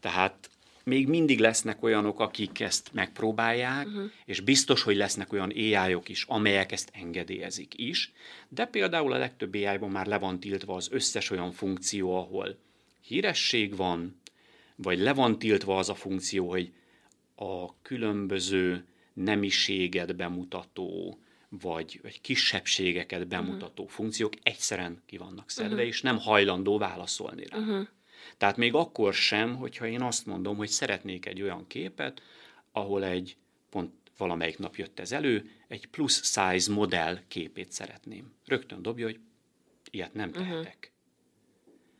Tehát 0.00 0.50
még 0.84 1.08
mindig 1.08 1.38
lesznek 1.38 1.82
olyanok, 1.82 2.20
akik 2.20 2.60
ezt 2.60 2.90
megpróbálják, 2.92 3.86
uh-huh. 3.86 4.10
és 4.24 4.40
biztos, 4.40 4.82
hogy 4.82 4.96
lesznek 4.96 5.32
olyan 5.32 5.50
ai 5.50 5.94
-ok 5.94 6.08
is, 6.08 6.24
amelyek 6.24 6.72
ezt 6.72 6.90
engedélyezik 6.92 7.72
is, 7.76 8.12
de 8.48 8.64
például 8.64 9.12
a 9.12 9.18
legtöbb 9.18 9.54
ai 9.54 9.78
már 9.78 10.06
le 10.06 10.18
van 10.18 10.40
tiltva 10.40 10.74
az 10.74 10.88
összes 10.90 11.30
olyan 11.30 11.52
funkció, 11.52 12.16
ahol 12.16 12.58
híresség 13.00 13.76
van, 13.76 14.20
vagy 14.76 14.98
le 14.98 15.12
van 15.12 15.38
tiltva 15.38 15.78
az 15.78 15.88
a 15.88 15.94
funkció, 15.94 16.50
hogy 16.50 16.72
a 17.34 17.80
különböző 17.82 18.84
nemiséget 19.12 20.16
bemutató, 20.16 21.18
vagy, 21.48 21.98
vagy 22.02 22.20
kisebbségeket 22.20 23.28
bemutató 23.28 23.82
uh-huh. 23.82 23.96
funkciók 23.96 24.32
egyszerűen 24.42 25.02
ki 25.06 25.16
vannak 25.16 25.50
szedve, 25.50 25.72
uh-huh. 25.72 25.88
és 25.88 26.02
nem 26.02 26.18
hajlandó 26.18 26.78
válaszolni 26.78 27.46
rá. 27.46 27.58
Uh-huh. 27.58 27.86
Tehát 28.36 28.56
még 28.56 28.74
akkor 28.74 29.14
sem, 29.14 29.56
hogyha 29.56 29.86
én 29.86 30.02
azt 30.02 30.26
mondom, 30.26 30.56
hogy 30.56 30.68
szeretnék 30.68 31.26
egy 31.26 31.42
olyan 31.42 31.66
képet, 31.66 32.22
ahol 32.72 33.04
egy, 33.04 33.36
pont 33.70 33.92
valamelyik 34.16 34.58
nap 34.58 34.76
jött 34.76 35.00
ez 35.00 35.12
elő, 35.12 35.50
egy 35.68 35.86
plus 35.86 36.12
size 36.12 36.72
modell 36.72 37.18
képét 37.28 37.72
szeretném. 37.72 38.32
Rögtön 38.44 38.82
dobja, 38.82 39.06
hogy 39.06 39.20
ilyet 39.90 40.14
nem 40.14 40.28
mhm. 40.28 40.38
tehetek. 40.38 40.76
Uh-huh. 40.76 40.96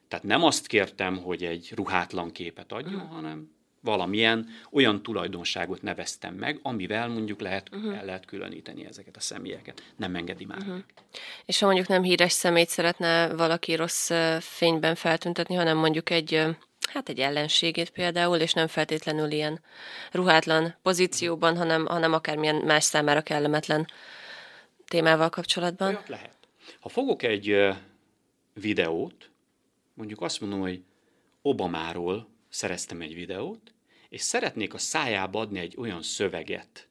Tehát 0.09 0.25
nem 0.25 0.43
azt 0.43 0.67
kértem, 0.67 1.17
hogy 1.17 1.45
egy 1.45 1.73
ruhátlan 1.75 2.31
képet 2.31 2.73
adjon, 2.73 2.95
uh-huh. 2.95 3.11
hanem 3.11 3.57
valamilyen 3.89 4.49
olyan 4.71 5.03
tulajdonságot 5.03 5.83
neveztem 5.83 6.35
meg, 6.35 6.59
amivel 6.63 7.09
mondjuk 7.09 7.41
lehet, 7.41 7.69
uh-huh. 7.73 7.99
el 7.99 8.05
lehet 8.05 8.25
különíteni 8.25 8.87
ezeket 8.87 9.17
a 9.17 9.21
személyeket. 9.21 9.83
Nem 9.97 10.15
engedi 10.15 10.45
már 10.45 10.59
uh-huh. 10.59 10.79
És 11.45 11.59
ha 11.59 11.67
mondjuk 11.67 11.89
nem 11.89 12.03
híres 12.03 12.33
szemét 12.33 12.69
szeretne 12.69 13.35
valaki 13.35 13.75
rossz 13.75 14.11
fényben 14.41 14.95
feltüntetni, 14.95 15.55
hanem 15.55 15.77
mondjuk 15.77 16.11
egy 16.11 16.47
hát 16.93 17.09
egy 17.09 17.19
ellenségét 17.19 17.91
például, 17.91 18.37
és 18.37 18.53
nem 18.53 18.67
feltétlenül 18.67 19.31
ilyen 19.31 19.61
ruhátlan 20.13 20.75
pozícióban, 20.83 21.57
hanem, 21.57 21.87
hanem 21.87 22.13
akármilyen 22.13 22.57
más 22.57 22.85
számára 22.85 23.23
kellemetlen 23.23 23.87
témával 24.87 25.29
kapcsolatban. 25.29 25.89
Olyat 25.89 26.09
lehet. 26.09 26.37
Ha 26.81 26.89
fogok 26.89 27.23
egy 27.23 27.57
videót, 28.55 29.31
mondjuk 29.95 30.21
azt 30.21 30.41
mondom, 30.41 30.61
hogy 30.61 30.83
Obamáról 31.43 32.29
szereztem 32.49 33.01
egy 33.01 33.15
videót, 33.15 33.73
és 34.09 34.21
szeretnék 34.21 34.75
a 34.75 34.79
szájába 34.79 35.41
adni 35.41 35.59
egy 35.59 35.75
olyan 35.77 36.03
szöveget, 36.03 36.89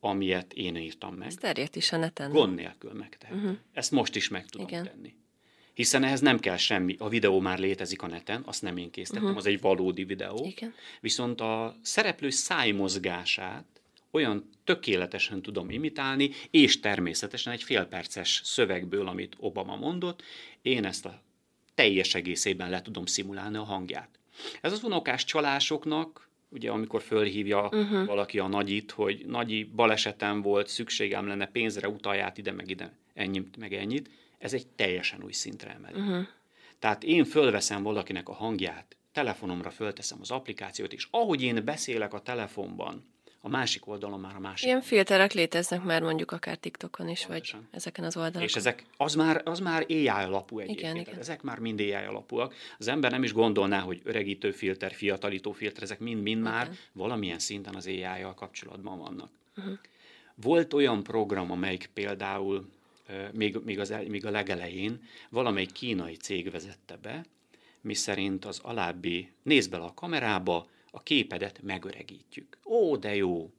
amilyet 0.00 0.52
én 0.52 0.76
írtam 0.76 1.14
meg. 1.14 1.28
Ez 1.28 1.34
terjedt 1.34 1.76
is 1.76 1.92
a 1.92 1.96
neten. 1.96 2.30
Gond 2.30 2.54
nélkül 2.54 2.92
megtehetem. 2.92 3.42
Uh-huh. 3.42 3.58
Ezt 3.72 3.90
most 3.90 4.16
is 4.16 4.28
meg 4.28 4.46
tudom 4.46 4.66
Igen. 4.66 4.84
tenni. 4.84 5.14
Hiszen 5.74 6.04
ehhez 6.04 6.20
nem 6.20 6.38
kell 6.38 6.56
semmi. 6.56 6.96
A 6.98 7.08
videó 7.08 7.40
már 7.40 7.58
létezik 7.58 8.02
a 8.02 8.06
neten, 8.06 8.42
azt 8.46 8.62
nem 8.62 8.76
én 8.76 8.90
készítettem, 8.90 9.24
uh-huh. 9.24 9.38
az 9.38 9.46
egy 9.46 9.60
valódi 9.60 10.04
videó. 10.04 10.44
Igen. 10.44 10.74
Viszont 11.00 11.40
a 11.40 11.76
szereplő 11.82 12.30
szájmozgását 12.30 13.64
olyan 14.10 14.50
tökéletesen 14.64 15.42
tudom 15.42 15.70
imitálni, 15.70 16.30
és 16.50 16.80
természetesen 16.80 17.52
egy 17.52 17.62
félperces 17.62 18.40
szövegből, 18.44 19.08
amit 19.08 19.36
Obama 19.38 19.76
mondott, 19.76 20.22
én 20.62 20.84
ezt 20.84 21.04
a 21.04 21.22
teljes 21.74 22.14
egészében 22.14 22.70
le 22.70 22.82
tudom 22.82 23.06
szimulálni 23.06 23.56
a 23.56 23.62
hangját. 23.62 24.18
Ez 24.60 24.72
az 24.72 24.84
unokás 24.84 25.24
csalásoknak, 25.24 26.28
ugye 26.48 26.70
amikor 26.70 27.02
fölhívja 27.02 27.62
uh-huh. 27.62 28.06
valaki 28.06 28.38
a 28.38 28.46
nagyit, 28.46 28.90
hogy 28.90 29.24
nagyi 29.26 29.64
balesetem 29.64 30.42
volt, 30.42 30.68
szükségem 30.68 31.26
lenne 31.26 31.46
pénzre, 31.46 31.88
utalját 31.88 32.38
ide, 32.38 32.52
meg 32.52 32.70
ide, 32.70 32.92
ennyit, 33.14 33.56
meg 33.56 33.72
ennyit, 33.72 34.10
ez 34.38 34.52
egy 34.52 34.66
teljesen 34.66 35.22
új 35.22 35.32
szintre 35.32 35.70
emeli. 35.70 36.00
Uh-huh. 36.00 36.26
Tehát 36.78 37.04
én 37.04 37.24
fölveszem 37.24 37.82
valakinek 37.82 38.28
a 38.28 38.32
hangját, 38.32 38.96
telefonomra 39.12 39.70
fölteszem 39.70 40.18
az 40.20 40.30
applikációt, 40.30 40.92
és 40.92 41.08
ahogy 41.10 41.42
én 41.42 41.64
beszélek 41.64 42.14
a 42.14 42.20
telefonban, 42.20 43.04
a 43.46 43.48
másik 43.48 43.86
oldalon 43.86 44.20
már 44.20 44.34
a 44.36 44.38
másik. 44.38 44.66
Ilyen 44.66 44.80
filterek 44.80 45.32
léteznek 45.32 45.82
már 45.82 46.02
mondjuk 46.02 46.32
akár 46.32 46.56
TikTokon 46.56 47.08
is, 47.08 47.26
Pontosan. 47.26 47.60
vagy 47.60 47.68
ezeken 47.76 48.04
az 48.04 48.16
oldalakon. 48.16 48.42
És 48.42 48.54
ezek, 48.54 48.84
az 48.96 49.14
már, 49.14 49.42
az 49.44 49.58
már 49.58 49.84
AI 49.88 50.08
alapú 50.08 50.58
egyébként. 50.58 50.94
Igen, 50.94 51.06
igen. 51.06 51.18
Ezek 51.18 51.42
már 51.42 51.58
mind 51.58 51.80
AI 51.80 51.92
alapúak. 51.92 52.54
Az 52.78 52.88
ember 52.88 53.10
nem 53.10 53.22
is 53.22 53.32
gondolná, 53.32 53.80
hogy 53.80 54.00
öregítő 54.04 54.50
filter, 54.50 54.92
fiatalító 54.92 55.52
filter, 55.52 55.82
ezek 55.82 55.98
mind-mind 55.98 56.42
már 56.42 56.70
valamilyen 56.92 57.38
szinten 57.38 57.74
az 57.74 57.86
AI-jal 57.86 58.34
kapcsolatban 58.34 58.98
vannak. 58.98 59.30
Uh-huh. 59.56 59.78
Volt 60.34 60.72
olyan 60.72 61.02
program, 61.02 61.50
amelyik 61.50 61.90
például 61.94 62.68
még, 63.32 63.58
még, 63.64 63.78
az, 63.78 63.94
még 64.08 64.26
a 64.26 64.30
legelején 64.30 65.02
valamelyik 65.30 65.72
kínai 65.72 66.14
cég 66.14 66.50
vezette 66.50 66.96
be, 67.02 67.24
mi 67.80 67.94
szerint 67.94 68.44
az 68.44 68.60
alábbi, 68.62 69.30
nézd 69.42 69.70
bele 69.70 69.84
a 69.84 69.94
kamerába, 69.94 70.66
a 70.96 71.02
képedet 71.02 71.62
megöregítjük. 71.62 72.58
Ó, 72.64 72.96
de 72.96 73.14
jó! 73.14 73.52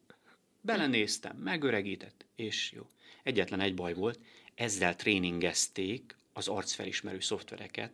Belenéztem, 0.62 1.36
megöregített, 1.36 2.26
és 2.36 2.72
jó. 2.72 2.90
Egyetlen 3.24 3.60
egy 3.60 3.76
baj 3.76 3.94
volt, 3.94 4.20
ezzel 4.56 4.96
tréningezték 4.96 6.16
az 6.34 6.48
arcfelismerő 6.48 7.20
szoftvereket 7.20 7.92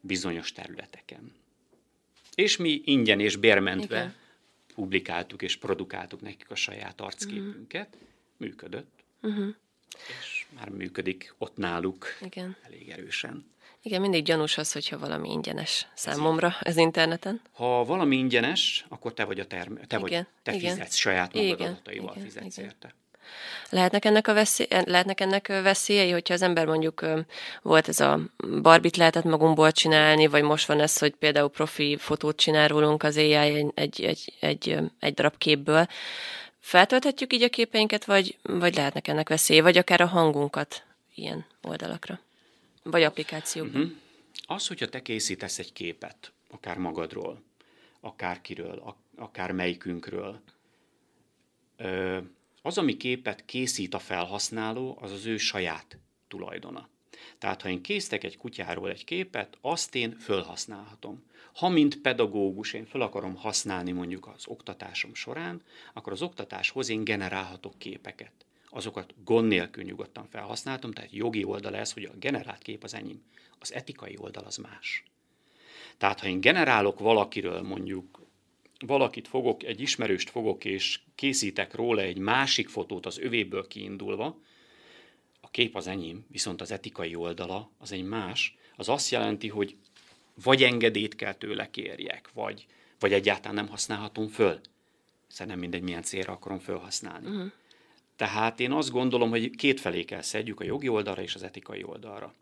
bizonyos 0.00 0.52
területeken. 0.52 1.32
És 2.34 2.56
mi 2.56 2.80
ingyen 2.84 3.20
és 3.20 3.36
bérmentve 3.36 3.98
Igen. 3.98 4.14
publikáltuk 4.74 5.42
és 5.42 5.56
produkáltuk 5.56 6.20
nekik 6.20 6.50
a 6.50 6.54
saját 6.54 7.00
arcképünket. 7.00 7.88
Uh-huh. 7.94 8.08
Működött. 8.36 9.04
Uh-huh. 9.22 9.54
És 10.20 10.46
már 10.54 10.68
működik 10.68 11.34
ott 11.38 11.56
náluk 11.56 12.06
Igen. 12.20 12.56
elég 12.62 12.88
erősen. 12.88 13.44
Igen, 13.86 14.00
mindig 14.00 14.24
gyanús 14.24 14.58
az, 14.58 14.72
hogyha 14.72 14.98
valami 14.98 15.30
ingyenes 15.30 15.86
számomra 15.94 16.56
az 16.60 16.76
interneten. 16.76 17.40
Ha 17.52 17.84
valami 17.84 18.16
ingyenes, 18.16 18.84
akkor 18.88 19.14
te 19.14 19.24
vagy 19.24 19.40
a 19.40 19.46
term- 19.46 19.86
te, 19.86 19.96
igen, 19.96 20.00
vagy, 20.00 20.26
te 20.42 20.52
igen. 20.52 20.70
fizetsz 20.70 20.94
saját 20.96 21.32
magad 21.34 21.48
igen, 21.48 21.70
adataival 21.70 22.12
igen, 22.14 22.24
fizetsz 22.28 22.56
igen. 22.56 22.70
érte. 22.70 22.94
Lehetnek 23.70 24.04
ennek, 24.04 24.28
a 24.28 24.32
veszély, 24.32 24.66
lehetnek 24.84 25.20
ennek 25.20 25.46
veszélyei, 25.46 26.10
hogyha 26.10 26.34
az 26.34 26.42
ember 26.42 26.66
mondjuk 26.66 27.06
volt 27.62 27.88
ez 27.88 28.00
a 28.00 28.20
barbit 28.62 28.96
lehetett 28.96 29.24
magunkból 29.24 29.72
csinálni, 29.72 30.26
vagy 30.26 30.42
most 30.42 30.66
van 30.66 30.80
ez, 30.80 30.98
hogy 30.98 31.14
például 31.14 31.50
profi 31.50 31.96
fotót 31.96 32.36
csinál 32.36 32.68
rólunk 32.68 33.02
az 33.02 33.16
AI 33.16 33.32
egy, 33.34 33.72
egy, 33.74 34.00
egy, 34.04 34.32
egy, 34.40 34.78
egy 35.00 35.14
darab 35.14 35.38
képből. 35.38 35.86
Feltölthetjük 36.58 37.32
így 37.32 37.42
a 37.42 37.48
képeinket, 37.48 38.04
vagy, 38.04 38.38
vagy 38.42 38.74
lehetnek 38.74 39.08
ennek 39.08 39.28
veszély, 39.28 39.60
vagy 39.60 39.78
akár 39.78 40.00
a 40.00 40.06
hangunkat 40.06 40.82
ilyen 41.14 41.46
oldalakra, 41.62 42.20
vagy 42.90 43.02
applikációkban? 43.02 43.82
Uh-huh. 43.82 43.96
Az, 44.46 44.66
hogyha 44.66 44.88
te 44.88 45.02
készítesz 45.02 45.58
egy 45.58 45.72
képet, 45.72 46.32
akár 46.50 46.78
magadról, 46.78 47.42
akár 48.00 48.40
kiről, 48.40 48.94
akár 49.16 49.52
melyikünkről, 49.52 50.40
az, 52.62 52.78
ami 52.78 52.96
képet 52.96 53.44
készít 53.44 53.94
a 53.94 53.98
felhasználó, 53.98 54.98
az 55.00 55.12
az 55.12 55.26
ő 55.26 55.36
saját 55.36 55.98
tulajdona. 56.28 56.88
Tehát, 57.38 57.62
ha 57.62 57.68
én 57.68 57.82
készítek 57.82 58.24
egy 58.24 58.36
kutyáról 58.36 58.90
egy 58.90 59.04
képet, 59.04 59.58
azt 59.60 59.94
én 59.94 60.16
fölhasználhatom. 60.18 61.24
Ha, 61.54 61.68
mint 61.68 62.00
pedagógus, 62.00 62.72
én 62.72 62.86
föl 62.86 63.02
akarom 63.02 63.36
használni 63.36 63.92
mondjuk 63.92 64.26
az 64.26 64.46
oktatásom 64.46 65.14
során, 65.14 65.62
akkor 65.94 66.12
az 66.12 66.22
oktatáshoz 66.22 66.88
én 66.88 67.04
generálhatok 67.04 67.78
képeket. 67.78 68.45
Azokat 68.76 69.14
gond 69.24 69.48
nélkül 69.48 69.84
nyugodtan 69.84 70.26
felhasználtam, 70.28 70.92
tehát 70.92 71.12
jogi 71.12 71.44
oldal 71.44 71.76
ez, 71.76 71.92
hogy 71.92 72.04
a 72.04 72.16
generált 72.18 72.62
kép 72.62 72.82
az 72.82 72.94
enyém. 72.94 73.22
Az 73.58 73.72
etikai 73.72 74.16
oldal 74.18 74.44
az 74.44 74.56
más. 74.56 75.04
Tehát, 75.98 76.20
ha 76.20 76.26
én 76.26 76.40
generálok 76.40 76.98
valakiről 76.98 77.62
mondjuk 77.62 78.26
valakit 78.86 79.28
fogok, 79.28 79.62
egy 79.62 79.80
ismerőst 79.80 80.30
fogok, 80.30 80.64
és 80.64 81.00
készítek 81.14 81.74
róla 81.74 82.00
egy 82.02 82.18
másik 82.18 82.68
fotót 82.68 83.06
az 83.06 83.18
övéből 83.18 83.66
kiindulva, 83.66 84.40
a 85.40 85.50
kép 85.50 85.76
az 85.76 85.86
enyém, 85.86 86.26
viszont 86.28 86.60
az 86.60 86.70
etikai 86.70 87.14
oldala 87.14 87.70
az 87.78 87.92
egy 87.92 88.04
más, 88.04 88.56
az 88.76 88.88
azt 88.88 89.10
jelenti, 89.10 89.48
hogy 89.48 89.76
vagy 90.42 90.62
engedélyt 90.62 91.16
kell 91.16 91.34
tőle 91.34 91.70
kérjek, 91.70 92.30
vagy, 92.32 92.66
vagy 92.98 93.12
egyáltalán 93.12 93.54
nem 93.54 93.68
használhatom 93.68 94.28
föl. 94.28 94.60
Hiszen 95.28 95.46
nem 95.46 95.58
mindegy, 95.58 95.82
milyen 95.82 96.02
célra 96.02 96.32
akarom 96.32 96.58
felhasználni. 96.58 97.28
Uh-huh. 97.28 97.52
Tehát 98.16 98.60
én 98.60 98.72
azt 98.72 98.90
gondolom, 98.90 99.30
hogy 99.30 99.50
két 99.50 99.80
felé 99.80 100.04
kell 100.04 100.22
szedjük, 100.22 100.60
a 100.60 100.64
jogi 100.64 100.88
oldalra 100.88 101.22
és 101.22 101.34
az 101.34 101.42
etikai 101.42 101.84
oldalra 101.84 102.34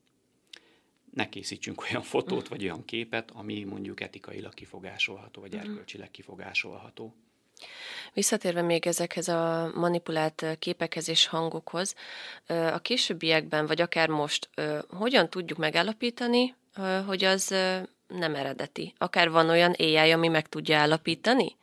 ne 1.15 1.29
készítsünk 1.29 1.83
olyan 1.83 2.03
fotót 2.15 2.49
vagy 2.49 2.63
olyan 2.63 2.85
képet, 2.85 3.31
ami 3.31 3.65
mondjuk 3.65 4.01
etikailag 4.01 4.55
kifogásolható, 4.55 5.41
vagy 5.41 5.53
mhm. 5.53 5.61
erkölcsileg 5.61 6.11
kifogásolható. 6.11 7.15
Visszatérve 8.13 8.63
még 8.63 8.87
ezekhez 8.87 9.29
a 9.29 9.73
manipulált 9.75 10.47
képekhez 10.59 11.09
és 11.09 11.27
hangokhoz, 11.27 11.95
a 12.47 12.79
későbbiekben, 12.79 13.67
vagy 13.67 13.81
akár 13.81 14.09
most, 14.09 14.49
hogyan 14.89 15.31
tudjuk 15.31 15.59
megállapítani, 15.59 16.55
hogy 17.07 17.25
az 17.25 17.49
nem 18.07 18.35
eredeti? 18.35 18.95
Akár 18.99 19.31
van 19.31 19.49
olyan 19.49 19.75
AI, 19.79 20.11
ami 20.11 20.29
meg 20.29 20.49
tudja 20.49 20.79
állapítani, 20.79 21.57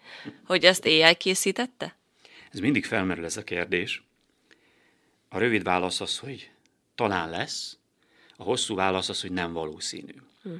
hogy 0.46 0.66
ezt 0.66 0.86
AI 0.86 1.16
készítette? 1.16 1.96
Ez 2.52 2.60
mindig 2.60 2.86
felmerül 2.86 3.26
ez 3.26 3.38
a 3.38 3.44
kérdés. 3.44 4.04
A 5.30 5.38
rövid 5.38 5.64
válasz 5.64 6.02
az, 6.02 6.18
hogy 6.18 6.52
talán 6.96 7.30
lesz, 7.30 7.78
a 8.36 8.44
hosszú 8.44 8.76
válasz 8.76 9.10
az, 9.10 9.22
hogy 9.22 9.32
nem 9.32 9.54
valószínű. 9.54 10.14
Hm. 10.42 10.56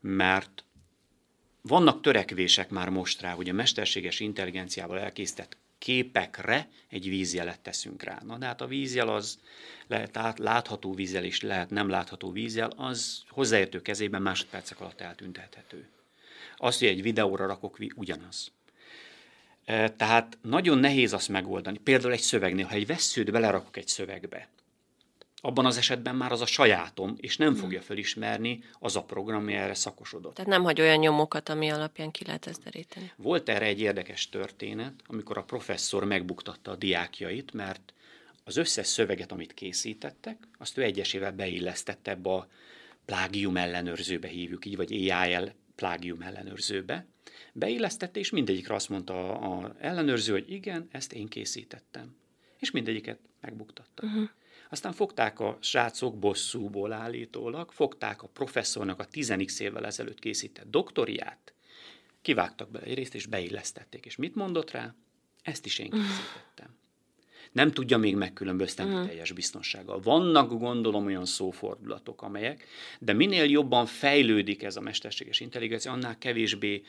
Mert 0.00 0.64
vannak 1.60 2.00
törekvések 2.00 2.70
már 2.70 2.88
most 2.88 3.20
rá, 3.20 3.32
hogy 3.32 3.48
a 3.48 3.52
mesterséges 3.52 4.20
intelligenciával 4.20 4.98
elkészített 4.98 5.56
képekre 5.78 6.68
egy 6.88 7.08
vízjelet 7.08 7.60
teszünk 7.60 8.02
rá. 8.02 8.20
Na 8.24 8.38
de 8.38 8.46
hát 8.46 8.60
a 8.60 8.66
vízjel 8.66 9.08
az 9.08 9.40
lehet 9.86 10.16
át, 10.16 10.38
látható 10.38 10.94
vízjel 10.94 11.24
és 11.24 11.40
lehet 11.40 11.70
nem 11.70 11.88
látható 11.88 12.30
vízjel, 12.30 12.70
az 12.76 13.24
hozzáértő 13.28 13.82
kezében 13.82 14.22
másodpercek 14.22 14.80
alatt 14.80 15.00
eltüntethető. 15.00 15.88
Azt, 16.56 16.78
hogy 16.78 16.88
egy 16.88 17.02
videóra 17.02 17.46
rakok, 17.46 17.78
ugyanaz. 17.94 18.52
Tehát 19.96 20.38
nagyon 20.42 20.78
nehéz 20.78 21.12
azt 21.12 21.28
megoldani. 21.28 21.78
Például 21.78 22.12
egy 22.12 22.20
szövegnél, 22.20 22.66
ha 22.66 22.74
egy 22.74 22.86
veszőt 22.86 23.30
belerakok 23.30 23.76
egy 23.76 23.88
szövegbe, 23.88 24.48
abban 25.44 25.66
az 25.66 25.76
esetben 25.76 26.16
már 26.16 26.32
az 26.32 26.40
a 26.40 26.46
sajátom, 26.46 27.16
és 27.20 27.36
nem 27.36 27.54
fogja 27.54 27.78
hmm. 27.78 27.86
felismerni 27.86 28.64
az 28.78 28.96
a 28.96 29.02
program, 29.02 29.40
ami 29.40 29.52
erre 29.52 29.74
szakosodott. 29.74 30.34
Tehát 30.34 30.50
nem 30.50 30.62
hagy 30.62 30.80
olyan 30.80 30.98
nyomokat, 30.98 31.48
ami 31.48 31.70
alapján 31.70 32.10
ki 32.10 32.24
lehet 32.24 32.46
ezt 32.46 32.62
deríteni. 32.62 33.12
Volt 33.16 33.48
erre 33.48 33.66
egy 33.66 33.80
érdekes 33.80 34.28
történet, 34.28 34.92
amikor 35.06 35.38
a 35.38 35.42
professzor 35.42 36.04
megbuktatta 36.04 36.70
a 36.70 36.76
diákjait, 36.76 37.52
mert 37.52 37.92
az 38.44 38.56
összes 38.56 38.86
szöveget, 38.86 39.32
amit 39.32 39.54
készítettek, 39.54 40.36
azt 40.58 40.78
ő 40.78 40.82
egyesével 40.82 41.32
beillesztette 41.32 42.10
ebbe 42.10 42.30
a 42.30 42.48
plágium 43.04 43.56
ellenőrzőbe 43.56 44.28
hívjuk 44.28 44.64
így, 44.64 44.76
vagy 44.76 44.92
EIL 44.92 45.54
plágium 45.74 46.22
ellenőrzőbe. 46.22 47.06
Beillesztette, 47.52 48.18
és 48.20 48.30
mindegyikre 48.30 48.74
azt 48.74 48.88
mondta 48.88 49.38
a 49.38 49.74
ellenőrző, 49.78 50.32
hogy 50.32 50.50
igen, 50.50 50.88
ezt 50.90 51.12
én 51.12 51.28
készítettem. 51.28 52.16
És 52.58 52.70
mindegyiket 52.70 53.18
megbuktatta. 53.40 54.06
Uh-huh. 54.06 54.28
Aztán 54.70 54.92
fogták 54.92 55.40
a 55.40 55.58
srácok 55.60 56.18
bosszúból 56.18 56.92
állítólag, 56.92 57.72
fogták 57.72 58.22
a 58.22 58.26
professzornak 58.26 59.00
a 59.00 59.04
10 59.04 59.60
évvel 59.60 59.86
ezelőtt 59.86 60.18
készített 60.18 60.70
doktoriát, 60.70 61.54
kivágtak 62.22 62.70
bele 62.70 62.84
egy 62.84 62.94
részt, 62.94 63.14
és 63.14 63.26
beillesztették. 63.26 64.06
És 64.06 64.16
mit 64.16 64.34
mondott 64.34 64.70
rá? 64.70 64.94
Ezt 65.42 65.66
is 65.66 65.78
én 65.78 65.90
készítettem. 65.90 66.76
Nem 67.52 67.70
tudja 67.70 67.98
még 67.98 68.16
megkülönböztetni 68.16 68.92
uh-huh. 68.92 69.08
teljes 69.08 69.32
biztonsággal. 69.32 70.00
Vannak, 70.00 70.58
gondolom, 70.58 71.06
olyan 71.06 71.24
szófordulatok, 71.24 72.22
amelyek, 72.22 72.66
de 72.98 73.12
minél 73.12 73.44
jobban 73.44 73.86
fejlődik 73.86 74.62
ez 74.62 74.76
a 74.76 74.80
mesterséges 74.80 75.40
intelligencia, 75.40 75.92
annál 75.92 76.18
kevésbé 76.18 76.82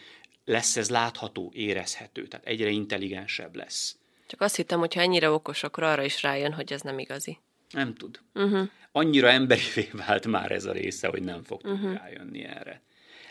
lesz 0.45 0.77
ez 0.77 0.89
látható, 0.89 1.51
érezhető, 1.55 2.27
tehát 2.27 2.45
egyre 2.45 2.69
intelligensebb 2.69 3.55
lesz. 3.55 3.97
Csak 4.27 4.41
azt 4.41 4.55
hittem, 4.55 4.79
hogy 4.79 4.93
ha 4.93 5.01
ennyire 5.01 5.29
okos, 5.29 5.63
akkor 5.63 5.83
arra 5.83 6.03
is 6.03 6.21
rájön, 6.21 6.53
hogy 6.53 6.73
ez 6.73 6.81
nem 6.81 6.99
igazi. 6.99 7.37
Nem 7.69 7.93
tud. 7.93 8.19
Uh-huh. 8.33 8.69
Annyira 8.91 9.29
emberivé 9.29 9.89
vált 10.07 10.27
már 10.27 10.51
ez 10.51 10.65
a 10.65 10.71
része, 10.71 11.07
hogy 11.07 11.23
nem 11.23 11.43
fog 11.43 11.61
uh-huh. 11.63 11.93
rájönni 11.93 12.43
erre. 12.43 12.81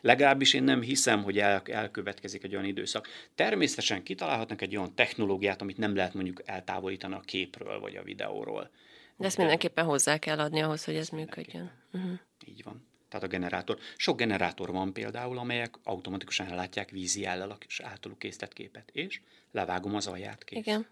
Legalábbis 0.02 0.54
én 0.54 0.62
nem 0.62 0.82
hiszem, 0.82 1.22
hogy 1.22 1.38
el, 1.38 1.62
elkövetkezik 1.64 2.44
egy 2.44 2.54
olyan 2.54 2.64
időszak. 2.64 3.08
Természetesen 3.34 4.02
kitalálhatnak 4.02 4.60
egy 4.60 4.76
olyan 4.76 4.94
technológiát, 4.94 5.60
amit 5.60 5.78
nem 5.78 5.94
lehet 5.96 6.14
mondjuk 6.14 6.42
eltávolítani 6.44 7.14
a 7.14 7.20
képről 7.20 7.80
vagy 7.80 7.96
a 7.96 8.02
videóról. 8.02 8.70
De 9.16 9.26
ezt 9.26 9.36
De 9.36 9.42
mindenképpen 9.42 9.84
hozzá 9.84 10.18
kell 10.18 10.38
adni 10.38 10.60
ahhoz, 10.60 10.84
hogy 10.84 10.96
ez 10.96 11.08
működjön. 11.08 11.70
Uh-huh. 11.92 12.18
Így 12.46 12.62
van. 12.62 12.86
Tehát 13.08 13.26
a 13.26 13.28
generátor. 13.28 13.78
Sok 13.96 14.16
generátor 14.16 14.72
van 14.72 14.92
például, 14.92 15.38
amelyek 15.38 15.74
automatikusan 15.84 16.46
ellátják 16.46 16.90
vízi 16.90 17.24
ellel 17.24 17.58
és 17.66 17.80
általuk 17.80 18.18
készített 18.18 18.52
képet, 18.52 18.90
és 18.92 19.20
levágom 19.50 19.94
az 19.94 20.06
alját 20.06 20.44
kész. 20.44 20.58
Igen. 20.58 20.86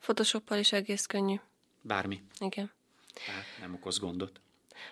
Photoshoppal 0.00 0.58
is 0.58 0.72
egész 0.72 1.06
könnyű. 1.06 1.36
Bármi. 1.80 2.22
Igen. 2.38 2.70
Tehát 3.26 3.44
nem 3.60 3.74
okoz 3.74 3.98
gondot. 3.98 4.40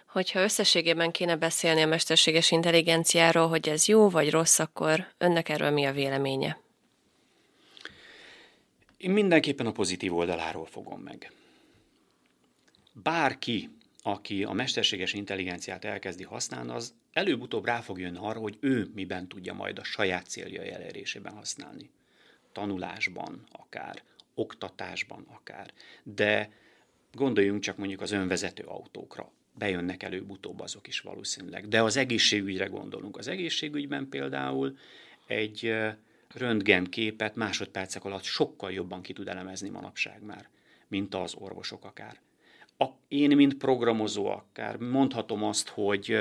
Hogyha 0.07 0.43
összességében 0.43 1.11
kéne 1.11 1.37
beszélni 1.37 1.83
a 1.83 1.87
mesterséges 1.87 2.51
intelligenciáról, 2.51 3.49
hogy 3.49 3.69
ez 3.69 3.87
jó 3.87 4.09
vagy 4.09 4.31
rossz, 4.31 4.59
akkor 4.59 5.07
önnek 5.19 5.49
erről 5.49 5.71
mi 5.71 5.85
a 5.85 5.93
véleménye? 5.93 6.61
Én 8.97 9.11
mindenképpen 9.11 9.67
a 9.67 9.73
pozitív 9.73 10.15
oldaláról 10.15 10.67
fogom 10.67 11.01
meg. 11.01 11.33
Bárki, 12.93 13.71
aki 14.03 14.45
a 14.45 14.53
mesterséges 14.53 15.13
intelligenciát 15.13 15.85
elkezdi 15.85 16.25
használni, 16.25 16.71
az 16.71 16.95
előbb-utóbb 17.13 17.65
rá 17.65 17.81
fog 17.81 18.01
jönni 18.01 18.19
arra, 18.21 18.41
hogy 18.41 18.57
ő 18.61 18.91
miben 18.95 19.29
tudja 19.29 19.55
majd 19.55 19.79
a 19.79 19.85
saját 19.85 20.27
céljai 20.27 20.71
elérésében 20.71 21.35
használni. 21.35 21.91
Tanulásban 22.53 23.47
akár, 23.53 24.03
oktatásban 24.35 25.27
akár. 25.29 25.73
De 26.03 26.61
Gondoljunk 27.13 27.61
csak 27.61 27.77
mondjuk 27.77 28.01
az 28.01 28.11
önvezető 28.11 28.65
autókra. 28.65 29.33
Bejönnek 29.55 30.03
előbb-utóbb 30.03 30.61
azok 30.61 30.87
is 30.87 31.01
valószínűleg. 31.01 31.69
De 31.69 31.83
az 31.83 31.97
egészségügyre 31.97 32.67
gondolunk. 32.67 33.17
Az 33.17 33.29
egészségügyben 33.29 34.09
például 34.09 34.79
egy 35.27 35.75
röntgen 36.35 36.85
képet 36.85 37.37
másodpercek 37.37 38.05
alatt 38.05 38.23
sokkal 38.23 38.73
jobban 38.73 39.03
ki 39.03 39.13
tud 39.13 39.29
elemezni 39.29 39.69
manapság 39.69 40.23
már, 40.23 40.49
mint 40.89 41.15
az 41.15 41.35
orvosok 41.35 41.85
akár. 41.85 42.21
A, 42.79 42.87
én, 43.09 43.37
mint 43.37 43.55
programozó 43.55 44.27
akár 44.27 44.77
mondhatom 44.77 45.45
azt, 45.45 45.69
hogy 45.69 46.19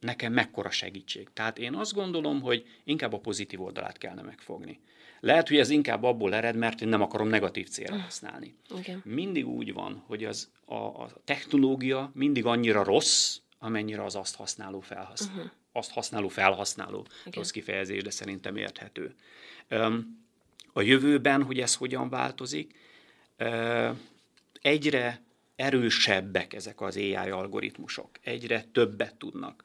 nekem 0.00 0.32
mekkora 0.32 0.70
segítség. 0.70 1.28
Tehát 1.32 1.58
én 1.58 1.74
azt 1.74 1.94
gondolom, 1.94 2.40
hogy 2.40 2.66
inkább 2.84 3.12
a 3.12 3.18
pozitív 3.18 3.62
oldalát 3.62 3.98
kellene 3.98 4.22
megfogni. 4.22 4.80
Lehet, 5.24 5.48
hogy 5.48 5.56
ez 5.56 5.70
inkább 5.70 6.02
abból 6.02 6.34
ered, 6.34 6.56
mert 6.56 6.80
én 6.80 6.88
nem 6.88 7.02
akarom 7.02 7.28
negatív 7.28 7.68
célra 7.68 7.94
hm. 7.94 8.00
használni. 8.00 8.54
Okay. 8.70 8.96
Mindig 9.04 9.48
úgy 9.48 9.72
van, 9.72 10.02
hogy 10.06 10.24
az, 10.24 10.50
a, 10.64 10.74
a 10.74 11.10
technológia 11.24 12.10
mindig 12.14 12.46
annyira 12.46 12.84
rossz, 12.84 13.38
amennyire 13.58 14.04
az 14.04 14.14
azt 14.16 14.36
használó 14.36 14.80
felhasználó. 14.80 15.36
Uh-huh. 15.36 15.52
Azt 15.72 15.90
használó 15.90 16.28
felhasználó, 16.28 17.06
Igen. 17.20 17.32
rossz 17.32 17.50
kifejezés, 17.50 18.02
de 18.02 18.10
szerintem 18.10 18.56
érthető. 18.56 19.14
A 20.72 20.82
jövőben, 20.82 21.42
hogy 21.42 21.60
ez 21.60 21.74
hogyan 21.74 22.08
változik, 22.08 22.74
egyre 24.62 25.22
erősebbek 25.56 26.54
ezek 26.54 26.80
az 26.80 26.96
AI 26.96 27.14
algoritmusok, 27.14 28.10
egyre 28.22 28.64
többet 28.72 29.14
tudnak. 29.14 29.64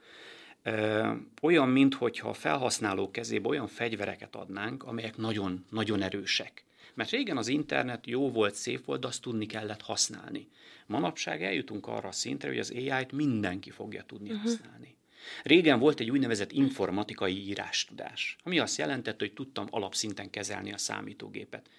Olyan, 1.42 1.70
mintha 1.70 2.12
a 2.22 2.34
felhasználó 2.34 3.12
kezébe 3.12 3.48
olyan 3.48 3.68
fegyvereket 3.68 4.36
adnánk, 4.36 4.84
amelyek 4.84 5.18
nagyon, 5.18 5.66
nagyon 5.70 6.02
erősek. 6.02 6.64
Mert 6.94 7.10
régen 7.10 7.38
az 7.38 7.48
internet 7.48 8.08
jó 8.08 8.32
volt, 8.32 8.56
szép 8.56 8.86
volt, 8.86 9.02
de 9.02 9.08
azt 9.08 9.22
tudni 9.22 9.46
kellett 9.46 9.82
használni. 9.82 10.48
Manapság 10.86 11.44
eljutunk 11.44 11.88
arra 11.88 12.08
a 12.08 12.12
szintre, 12.12 12.48
hogy 12.48 12.60
az 12.60 12.72
AI-t 12.72 13.12
mindenki 13.12 13.70
fogja 13.70 14.04
tudni 14.04 14.30
uh-huh. 14.30 14.44
használni. 14.44 14.96
Régen 15.44 15.80
volt 15.80 16.00
egy 16.00 16.10
úgynevezett 16.10 16.52
informatikai 16.52 17.48
írástudás, 17.48 18.38
ami 18.44 18.60
azt 18.60 18.78
jelentette, 18.78 19.26
hogy 19.26 19.34
tudtam 19.34 19.68
alapszinten 19.70 20.30
kezelni 20.30 20.74
a 20.74 20.78
számítógépet. 20.78 21.70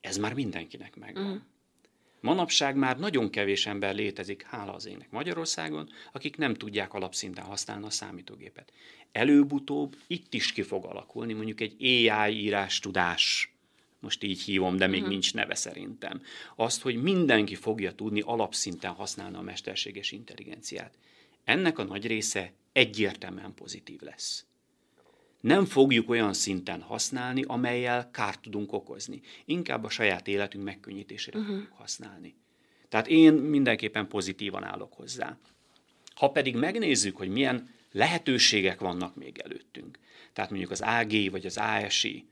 Ez 0.00 0.16
már 0.16 0.34
mindenkinek 0.34 0.96
megvan. 0.96 1.24
Uh-huh. 1.24 1.40
Manapság 2.22 2.76
már 2.76 2.98
nagyon 2.98 3.30
kevés 3.30 3.66
ember 3.66 3.94
létezik, 3.94 4.42
hála 4.42 4.74
az 4.74 4.86
ének 4.86 5.10
Magyarországon, 5.10 5.88
akik 6.12 6.36
nem 6.36 6.54
tudják 6.54 6.94
alapszinten 6.94 7.44
használni 7.44 7.86
a 7.86 7.90
számítógépet. 7.90 8.72
Előbb-utóbb 9.12 9.96
itt 10.06 10.34
is 10.34 10.52
ki 10.52 10.62
fog 10.62 10.84
alakulni 10.84 11.32
mondjuk 11.32 11.60
egy 11.60 11.76
AI 11.82 12.34
írás 12.34 12.78
tudás, 12.78 13.54
most 14.00 14.22
így 14.22 14.42
hívom, 14.42 14.76
de 14.76 14.86
még 14.86 14.98
uh-huh. 14.98 15.12
nincs 15.12 15.34
neve 15.34 15.54
szerintem. 15.54 16.22
Azt, 16.56 16.82
hogy 16.82 17.02
mindenki 17.02 17.54
fogja 17.54 17.92
tudni 17.92 18.20
alapszinten 18.20 18.92
használni 18.92 19.36
a 19.36 19.40
mesterséges 19.40 20.12
intelligenciát. 20.12 20.94
Ennek 21.44 21.78
a 21.78 21.84
nagy 21.84 22.06
része 22.06 22.52
egyértelműen 22.72 23.54
pozitív 23.54 24.00
lesz 24.00 24.44
nem 25.42 25.64
fogjuk 25.64 26.08
olyan 26.08 26.32
szinten 26.32 26.80
használni, 26.80 27.42
amelyel 27.46 28.10
kárt 28.10 28.40
tudunk 28.40 28.72
okozni. 28.72 29.20
Inkább 29.44 29.84
a 29.84 29.88
saját 29.88 30.28
életünk 30.28 30.64
megkönnyítésére 30.64 31.38
uh-huh. 31.38 31.54
fogjuk 31.54 31.72
használni. 31.72 32.34
Tehát 32.88 33.06
én 33.06 33.32
mindenképpen 33.32 34.08
pozitívan 34.08 34.64
állok 34.64 34.92
hozzá. 34.92 35.36
Ha 36.14 36.30
pedig 36.30 36.56
megnézzük, 36.56 37.16
hogy 37.16 37.28
milyen 37.28 37.70
lehetőségek 37.92 38.80
vannak 38.80 39.16
még 39.16 39.38
előttünk, 39.38 39.98
tehát 40.32 40.50
mondjuk 40.50 40.70
az 40.70 40.80
AG 40.80 41.30
vagy 41.30 41.46
az 41.46 41.56
ASI, 41.56 42.26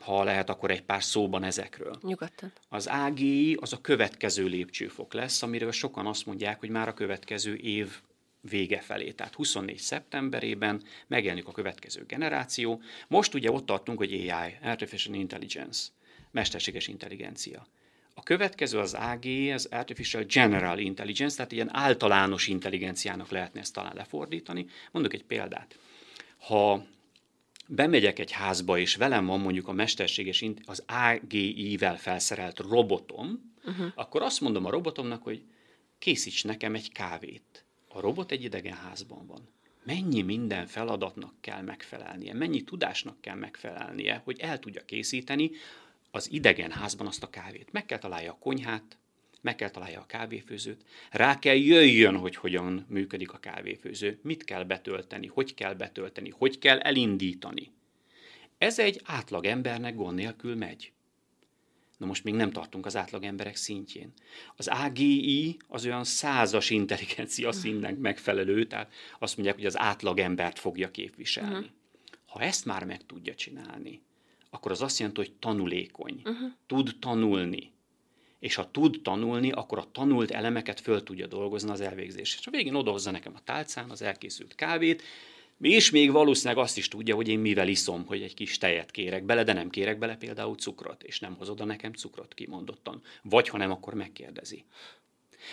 ha 0.00 0.24
lehet, 0.24 0.50
akkor 0.50 0.70
egy 0.70 0.82
pár 0.82 1.02
szóban 1.02 1.42
ezekről. 1.42 1.98
Nyugodtan. 2.02 2.52
Az 2.68 2.86
AGI 2.86 3.54
az 3.60 3.72
a 3.72 3.80
következő 3.80 4.46
lépcsőfok 4.46 5.12
lesz, 5.12 5.42
amiről 5.42 5.72
sokan 5.72 6.06
azt 6.06 6.26
mondják, 6.26 6.60
hogy 6.60 6.68
már 6.68 6.88
a 6.88 6.94
következő 6.94 7.54
év 7.54 8.00
vége 8.48 8.80
felé. 8.80 9.10
Tehát 9.10 9.34
24 9.34 9.78
szeptemberében 9.78 10.82
megjelenik 11.06 11.46
a 11.46 11.52
következő 11.52 12.04
generáció. 12.06 12.82
Most 13.08 13.34
ugye 13.34 13.50
ott 13.50 13.66
tartunk, 13.66 13.98
hogy 13.98 14.12
AI, 14.12 14.56
Artificial 14.62 15.14
Intelligence, 15.14 15.88
mesterséges 16.30 16.88
intelligencia. 16.88 17.66
A 18.14 18.22
következő 18.22 18.78
az 18.78 18.94
AG, 18.94 19.26
az 19.52 19.68
Artificial 19.70 20.22
General 20.22 20.78
Intelligence, 20.78 21.36
tehát 21.36 21.52
ilyen 21.52 21.74
általános 21.74 22.48
intelligenciának 22.48 23.30
lehetne 23.30 23.60
ezt 23.60 23.72
talán 23.72 23.94
lefordítani. 23.94 24.66
Mondok 24.92 25.12
egy 25.14 25.24
példát. 25.24 25.78
Ha 26.38 26.86
bemegyek 27.68 28.18
egy 28.18 28.30
házba, 28.30 28.78
és 28.78 28.96
velem 28.96 29.26
van 29.26 29.40
mondjuk 29.40 29.68
a 29.68 29.72
mesterséges, 29.72 30.44
az 30.64 30.84
AGI-vel 30.86 31.96
felszerelt 31.96 32.58
robotom, 32.58 33.54
uh-huh. 33.64 33.86
akkor 33.94 34.22
azt 34.22 34.40
mondom 34.40 34.64
a 34.64 34.70
robotomnak, 34.70 35.22
hogy 35.22 35.42
készíts 35.98 36.44
nekem 36.44 36.74
egy 36.74 36.92
kávét 36.92 37.63
a 37.94 38.00
robot 38.00 38.30
egy 38.30 38.44
idegen 38.44 38.76
házban 38.76 39.26
van. 39.26 39.48
Mennyi 39.84 40.22
minden 40.22 40.66
feladatnak 40.66 41.34
kell 41.40 41.62
megfelelnie, 41.62 42.34
mennyi 42.34 42.62
tudásnak 42.62 43.20
kell 43.20 43.34
megfelelnie, 43.34 44.20
hogy 44.24 44.40
el 44.40 44.58
tudja 44.58 44.84
készíteni 44.84 45.50
az 46.10 46.32
idegen 46.32 46.70
házban 46.70 47.06
azt 47.06 47.22
a 47.22 47.30
kávét. 47.30 47.72
Meg 47.72 47.86
kell 47.86 47.98
találja 47.98 48.32
a 48.32 48.38
konyhát, 48.38 48.98
meg 49.40 49.54
kell 49.54 49.70
találja 49.70 50.00
a 50.00 50.06
kávéfőzőt, 50.06 50.84
rá 51.10 51.38
kell 51.38 51.56
jöjjön, 51.56 52.16
hogy 52.16 52.36
hogyan 52.36 52.86
működik 52.88 53.32
a 53.32 53.38
kávéfőző, 53.38 54.18
mit 54.22 54.44
kell 54.44 54.64
betölteni, 54.64 55.26
hogy 55.26 55.54
kell 55.54 55.74
betölteni, 55.74 56.30
hogy 56.30 56.58
kell 56.58 56.78
elindítani. 56.78 57.72
Ez 58.58 58.78
egy 58.78 59.00
átlag 59.04 59.44
embernek 59.44 59.94
gond 59.94 60.16
nélkül 60.16 60.54
megy. 60.56 60.92
Na 62.04 62.10
most 62.10 62.24
még 62.24 62.34
nem 62.34 62.50
tartunk 62.50 62.86
az 62.86 62.96
átlag 62.96 63.24
emberek 63.24 63.56
szintjén. 63.56 64.12
Az 64.56 64.68
AGI 64.68 65.56
az 65.68 65.84
olyan 65.84 66.04
százas 66.04 66.70
intelligencia 66.70 67.52
színnek 67.52 67.98
megfelelő, 67.98 68.66
tehát 68.66 68.92
azt 69.18 69.36
mondják, 69.36 69.56
hogy 69.56 69.66
az 69.66 69.78
átlag 69.78 70.18
embert 70.18 70.58
fogja 70.58 70.90
képviselni. 70.90 71.54
Uh-huh. 71.54 71.66
Ha 72.26 72.40
ezt 72.40 72.64
már 72.64 72.84
meg 72.84 73.06
tudja 73.06 73.34
csinálni, 73.34 74.02
akkor 74.50 74.70
az 74.70 74.82
azt 74.82 74.98
jelenti, 74.98 75.20
hogy 75.20 75.32
tanulékony, 75.32 76.20
uh-huh. 76.24 76.52
tud 76.66 76.96
tanulni. 77.00 77.72
És 78.38 78.54
ha 78.54 78.70
tud 78.70 79.00
tanulni, 79.02 79.50
akkor 79.50 79.78
a 79.78 79.90
tanult 79.92 80.30
elemeket 80.30 80.80
föl 80.80 81.02
tudja 81.02 81.26
dolgozni 81.26 81.70
az 81.70 81.80
elvégzésre. 81.80 82.38
És 82.40 82.46
a 82.46 82.50
végén 82.50 82.74
odahozza 82.74 83.10
nekem 83.10 83.32
a 83.34 83.44
tálcán 83.44 83.90
az 83.90 84.02
elkészült 84.02 84.54
kávét, 84.54 85.02
és 85.60 85.90
még 85.90 86.10
valószínűleg 86.10 86.64
azt 86.64 86.76
is 86.76 86.88
tudja, 86.88 87.14
hogy 87.14 87.28
én 87.28 87.38
mivel 87.38 87.68
iszom, 87.68 88.06
hogy 88.06 88.22
egy 88.22 88.34
kis 88.34 88.58
tejet 88.58 88.90
kérek 88.90 89.24
bele, 89.24 89.44
de 89.44 89.52
nem 89.52 89.70
kérek 89.70 89.98
bele 89.98 90.16
például 90.16 90.56
cukrot, 90.56 91.02
és 91.02 91.20
nem 91.20 91.34
hozod 91.34 91.60
a 91.60 91.64
nekem 91.64 91.92
cukrot 91.92 92.34
kimondottan. 92.34 93.02
Vagy 93.22 93.48
ha 93.48 93.58
nem, 93.58 93.70
akkor 93.70 93.94
megkérdezi. 93.94 94.64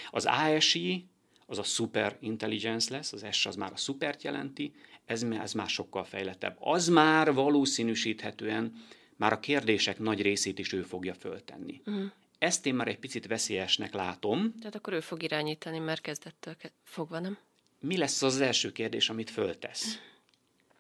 Az 0.09 0.25
ASI 0.25 1.05
az 1.45 1.57
a 1.57 1.63
super 1.63 2.17
intelligence 2.19 2.93
lesz, 2.93 3.13
az 3.13 3.25
S 3.31 3.45
az 3.45 3.55
már 3.55 3.71
a 3.71 3.77
szupert 3.77 4.23
jelenti, 4.23 4.73
ez, 5.05 5.23
ez 5.23 5.53
már 5.53 5.69
sokkal 5.69 6.03
fejlettebb. 6.03 6.57
Az 6.59 6.87
már 6.87 7.33
valószínűsíthetően 7.33 8.73
már 9.15 9.33
a 9.33 9.39
kérdések 9.39 9.99
nagy 9.99 10.21
részét 10.21 10.59
is 10.59 10.73
ő 10.73 10.81
fogja 10.81 11.13
föltenni. 11.13 11.81
Uh-huh. 11.85 12.11
Ezt 12.37 12.65
én 12.65 12.75
már 12.75 12.87
egy 12.87 12.99
picit 12.99 13.27
veszélyesnek 13.27 13.93
látom. 13.93 14.53
Tehát 14.59 14.75
akkor 14.75 14.93
ő 14.93 14.99
fog 14.99 15.23
irányítani, 15.23 15.79
mert 15.79 16.01
kezdettől 16.01 16.55
fogva, 16.83 17.19
nem? 17.19 17.37
Mi 17.81 17.97
lesz 17.97 18.21
az 18.21 18.41
első 18.41 18.71
kérdés, 18.71 19.09
amit 19.09 19.29
föltesz? 19.29 19.99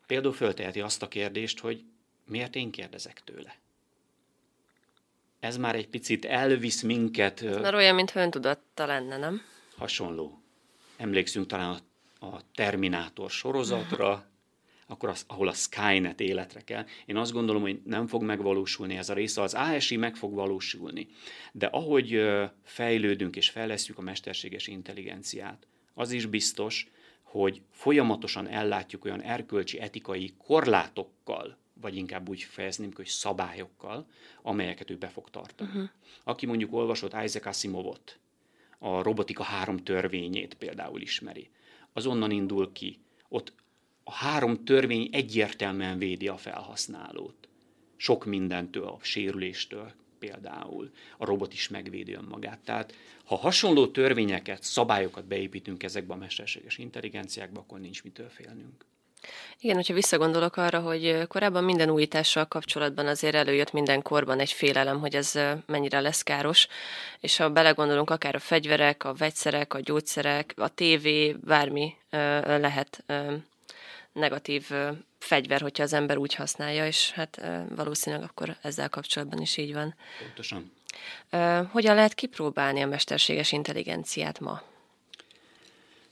Például 0.05 0.33
fölteheti 0.33 0.81
azt 0.81 1.01
a 1.01 1.07
kérdést, 1.07 1.59
hogy 1.59 1.83
miért 2.25 2.55
én 2.55 2.71
kérdezek 2.71 3.21
tőle? 3.23 3.55
Ez 5.39 5.57
már 5.57 5.75
egy 5.75 5.87
picit 5.87 6.25
elvisz 6.25 6.81
minket. 6.81 7.41
Ez 7.41 7.57
már 7.57 7.75
olyan, 7.75 7.95
mint 7.95 8.15
öntudatta 8.15 8.85
lenne, 8.85 9.17
nem? 9.17 9.41
Hasonló. 9.75 10.41
Emlékszünk 10.97 11.47
talán 11.47 11.79
a, 12.19 12.25
a 12.25 12.41
Terminátor 12.55 13.29
sorozatra, 13.29 14.25
akkor 14.87 15.09
az, 15.09 15.23
ahol 15.27 15.47
a 15.47 15.53
Skynet 15.53 16.19
életre 16.19 16.61
kell. 16.61 16.85
Én 17.05 17.17
azt 17.17 17.31
gondolom, 17.31 17.61
hogy 17.61 17.81
nem 17.85 18.07
fog 18.07 18.23
megvalósulni 18.23 18.97
ez 18.97 19.09
a 19.09 19.13
része, 19.13 19.41
az 19.41 19.53
ASI 19.53 19.95
meg 19.95 20.15
fog 20.15 20.33
valósulni. 20.33 21.07
De 21.51 21.65
ahogy 21.65 22.21
fejlődünk 22.63 23.35
és 23.35 23.49
fejlesztjük 23.49 23.97
a 23.97 24.01
mesterséges 24.01 24.67
intelligenciát, 24.67 25.67
az 25.93 26.11
is 26.11 26.25
biztos, 26.25 26.87
hogy 27.21 27.61
folyamatosan 27.71 28.47
ellátjuk 28.47 29.05
olyan 29.05 29.21
erkölcsi, 29.21 29.79
etikai 29.79 30.33
korlátokkal, 30.37 31.57
vagy 31.73 31.95
inkább 31.95 32.29
úgy 32.29 32.41
fejezném, 32.41 32.91
hogy 32.95 33.05
szabályokkal, 33.07 34.07
amelyeket 34.41 34.89
ő 34.89 34.97
be 34.97 35.07
fog 35.07 35.29
tartani. 35.29 35.69
Uh-huh. 35.69 35.89
Aki 36.23 36.45
mondjuk 36.45 36.73
olvasott 36.73 37.23
Isaac 37.23 37.45
Asimovot, 37.45 38.19
a 38.79 39.01
robotika 39.01 39.43
három 39.43 39.77
törvényét 39.77 40.53
például 40.53 41.01
ismeri, 41.01 41.49
az 41.93 42.05
onnan 42.05 42.31
indul 42.31 42.71
ki. 42.71 42.99
Ott 43.29 43.53
a 44.03 44.13
három 44.13 44.63
törvény 44.63 45.09
egyértelműen 45.11 45.97
védi 45.97 46.27
a 46.27 46.37
felhasználót. 46.37 47.47
Sok 47.95 48.25
mindentől, 48.25 48.87
a 48.87 48.97
sérüléstől 49.01 49.93
például. 50.21 50.91
A 51.17 51.25
robot 51.25 51.53
is 51.53 51.67
megvédi 51.67 52.13
önmagát. 52.13 52.59
Tehát 52.59 52.93
ha 53.25 53.35
hasonló 53.35 53.87
törvényeket, 53.87 54.63
szabályokat 54.63 55.25
beépítünk 55.25 55.83
ezekbe 55.83 56.13
a 56.13 56.17
mesterséges 56.17 56.77
intelligenciákba, 56.77 57.59
akkor 57.59 57.79
nincs 57.79 58.03
mitől 58.03 58.29
félnünk. 58.29 58.85
Igen, 59.59 59.75
hogyha 59.75 59.93
visszagondolok 59.93 60.57
arra, 60.57 60.79
hogy 60.79 61.27
korábban 61.27 61.63
minden 61.63 61.89
újítással 61.89 62.45
kapcsolatban 62.45 63.07
azért 63.07 63.35
előjött 63.35 63.71
minden 63.71 64.01
korban 64.01 64.39
egy 64.39 64.51
félelem, 64.51 64.99
hogy 64.99 65.15
ez 65.15 65.39
mennyire 65.65 65.99
lesz 65.99 66.23
káros, 66.23 66.67
és 67.19 67.37
ha 67.37 67.49
belegondolunk, 67.49 68.09
akár 68.09 68.35
a 68.35 68.39
fegyverek, 68.39 69.03
a 69.03 69.13
vegyszerek, 69.13 69.73
a 69.73 69.79
gyógyszerek, 69.79 70.53
a 70.57 70.67
tévé, 70.67 71.35
bármi 71.45 71.93
lehet 72.45 73.03
negatív 74.13 74.69
fegyver, 75.19 75.61
hogyha 75.61 75.83
az 75.83 75.93
ember 75.93 76.17
úgy 76.17 76.33
használja, 76.33 76.85
és 76.85 77.11
hát 77.11 77.41
valószínűleg 77.75 78.25
akkor 78.25 78.57
ezzel 78.61 78.89
kapcsolatban 78.89 79.41
is 79.41 79.57
így 79.57 79.73
van. 79.73 79.95
Pontosan. 80.19 80.71
Hogyan 81.71 81.95
lehet 81.95 82.13
kipróbálni 82.13 82.81
a 82.81 82.87
mesterséges 82.87 83.51
intelligenciát 83.51 84.39
ma? 84.39 84.61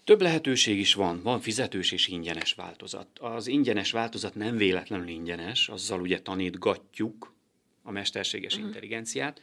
Több 0.04 0.22
lehetőség 0.22 0.80
is 0.80 0.93
van, 0.93 1.22
van 1.22 1.39
fizetős 1.39 1.91
és 1.91 2.08
ingyenes 2.08 2.54
változat. 2.54 3.08
Az 3.20 3.47
ingyenes 3.47 3.91
változat 3.91 4.36
nem 4.36 4.58
véletlenül 4.58 5.08
ingyenes, 5.08 5.70
azzal 5.70 6.02
ugye 6.02 6.22
tanítgatjuk 6.22 7.34
a 7.84 7.91
mesterséges 7.91 8.54
uh-huh. 8.54 8.68
intelligenciát. 8.68 9.41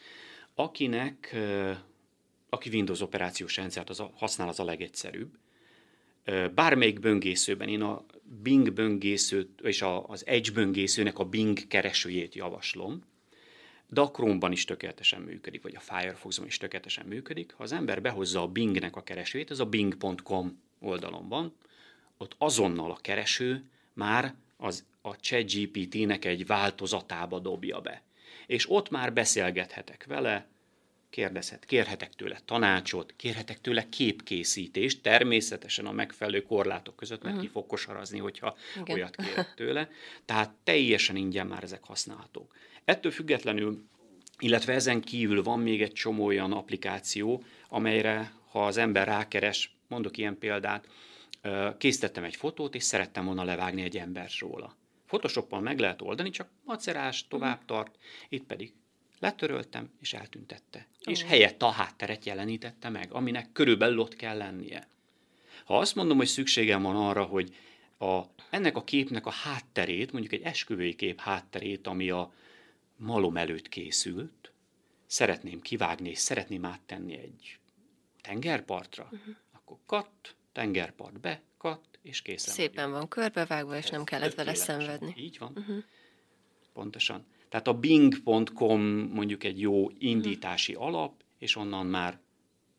Akinek, 0.55 1.37
aki 2.49 2.69
Windows 2.69 3.01
operációs 3.01 3.57
rendszert 3.57 3.91
az 3.91 4.03
használ, 4.15 4.49
az 4.49 4.61
a 4.61 4.65
legegyszerűbb. 4.65 5.39
Bármelyik 6.55 7.01
böngészőben 7.01 7.69
én 7.69 7.83
a 7.83 8.05
Bing 8.43 8.73
böngészőt, 8.73 9.61
és 9.61 9.83
a, 9.83 10.07
az 10.09 10.27
Edge 10.27 10.53
böngészőnek 10.53 11.19
a 11.19 11.25
Bing 11.25 11.67
keresőjét 11.67 12.35
javaslom, 12.35 13.03
de 13.89 14.01
a 14.01 14.11
Chrome-ban 14.11 14.53
is 14.53 14.65
tökéletesen 14.65 15.21
működik, 15.21 15.63
vagy 15.63 15.77
a 15.77 15.81
Firefox-ban 15.81 16.47
is 16.47 16.57
tökéletesen 16.57 17.07
működik. 17.07 17.53
Ha 17.53 17.63
az 17.63 17.73
ember 17.73 18.03
behozza 18.03 18.43
a 18.43 18.49
Bingnek 18.49 18.97
a 18.97 19.03
keresőjét, 19.03 19.51
ez 19.51 19.61
a 19.61 19.67
bing.com 19.67 20.63
oldalon 20.81 21.29
van, 21.29 21.55
ott 22.19 22.35
azonnal 22.39 22.91
a 22.91 22.99
kereső 23.01 23.65
már 23.93 24.35
az 24.57 24.85
a 25.03 25.17
ChatGPT-nek 25.17 26.25
egy 26.25 26.47
változatába 26.47 27.39
dobja 27.39 27.81
be. 27.81 28.03
És 28.47 28.71
ott 28.71 28.91
már 28.91 29.13
beszélgethetek 29.13 30.05
vele, 30.09 30.47
kérdezhet, 31.11 31.65
kérhetek 31.65 32.15
tőle 32.15 32.41
tanácsot, 32.45 33.15
kérhetek 33.17 33.61
tőle 33.61 33.89
képkészítést, 33.89 35.03
természetesen 35.03 35.87
a 35.87 35.93
megfelelő 35.93 36.43
korlátok 36.43 36.97
között, 36.97 37.23
mert 37.23 37.35
uh-huh. 37.35 37.51
ki 37.51 37.53
fog 37.53 37.67
kosarazni, 37.67 38.19
hogyha 38.19 38.57
Igen. 38.81 38.97
olyat 38.97 39.17
kérek 39.17 39.55
tőle. 39.57 39.89
Tehát 40.25 40.55
teljesen 40.65 41.17
ingyen 41.17 41.47
már 41.47 41.63
ezek 41.63 41.85
használhatók. 41.85 42.55
Ettől 42.85 43.13
függetlenül, 43.13 43.85
illetve 44.39 44.73
ezen 44.73 45.01
kívül 45.01 45.43
van 45.43 45.61
még 45.61 45.83
egy 45.83 45.93
csomó 45.93 46.25
olyan 46.25 46.53
applikáció, 46.53 47.45
amelyre, 47.69 48.33
ha 48.51 48.67
az 48.67 48.77
ember 48.77 49.07
rákeres, 49.07 49.77
mondok 49.89 50.17
ilyen 50.17 50.39
példát, 50.39 50.89
készítettem 51.79 52.25
egy 52.25 52.37
fotót, 52.37 52.75
és 52.75 52.83
szerettem 52.83 53.25
volna 53.25 53.45
levágni 53.45 53.83
egy 53.83 53.97
embert 53.97 54.39
róla. 54.39 54.77
Photoshoppal 55.07 55.61
meg 55.61 55.79
lehet 55.79 56.03
oldani, 56.03 56.31
csak 56.31 56.49
macerás, 56.65 57.27
tovább 57.29 57.57
mhm. 57.57 57.67
tart, 57.67 57.97
itt 58.29 58.45
pedig 58.45 58.73
letöröltem, 59.19 59.91
és 60.01 60.13
eltüntette. 60.13 60.87
Oh. 61.07 61.13
És 61.13 61.23
helyett 61.23 61.63
a 61.63 61.71
hátteret 61.71 62.25
jelenítette 62.25 62.89
meg, 62.89 63.13
aminek 63.13 63.53
körülbelül 63.53 63.99
ott 63.99 64.17
kell 64.17 64.37
lennie. 64.37 64.89
Ha 65.65 65.79
azt 65.79 65.95
mondom, 65.95 66.17
hogy 66.17 66.27
szükségem 66.27 66.83
van 66.83 66.97
arra, 66.97 67.25
hogy 67.25 67.55
a, 67.99 68.23
ennek 68.51 68.77
a 68.77 68.85
képnek 68.85 69.27
a 69.27 69.31
hátterét, 69.31 70.13
mondjuk 70.13 70.33
egy 70.33 70.43
esküvői 70.43 70.95
kép 70.95 71.21
hátterét, 71.21 71.87
ami 71.87 72.11
a 72.11 72.33
malom 72.97 73.37
előtt 73.37 73.69
készült, 73.69 74.53
szeretném 75.07 75.61
kivágni, 75.61 76.09
és 76.09 76.19
szeretném 76.19 76.65
áttenni 76.65 77.19
egy 77.19 77.59
tengerpartra, 78.21 79.09
uh-huh. 79.13 79.35
akkor 79.53 79.77
kat, 79.87 80.37
tengerpart 80.53 81.21
be, 81.21 81.43
kat, 81.59 81.81
és 82.03 82.23
készen 82.23 82.55
Szépen 82.55 82.91
vagyunk. 82.91 83.15
van 83.15 83.25
körbevágva, 83.25 83.77
és 83.77 83.85
Ez 83.85 83.91
nem 83.91 84.05
kellett 84.05 84.35
vele 84.35 84.55
szenvedni. 84.55 85.15
Így 85.19 85.39
van. 85.39 85.53
Uh-huh. 85.57 85.83
Pontosan. 86.73 87.27
Tehát 87.49 87.67
a 87.69 87.75
bing.com 87.75 88.81
mondjuk 89.13 89.45
egy 89.45 89.61
jó 89.61 89.91
indítási 89.99 90.75
alap, 90.75 91.13
és 91.39 91.57
onnan 91.57 91.87
már 91.87 92.19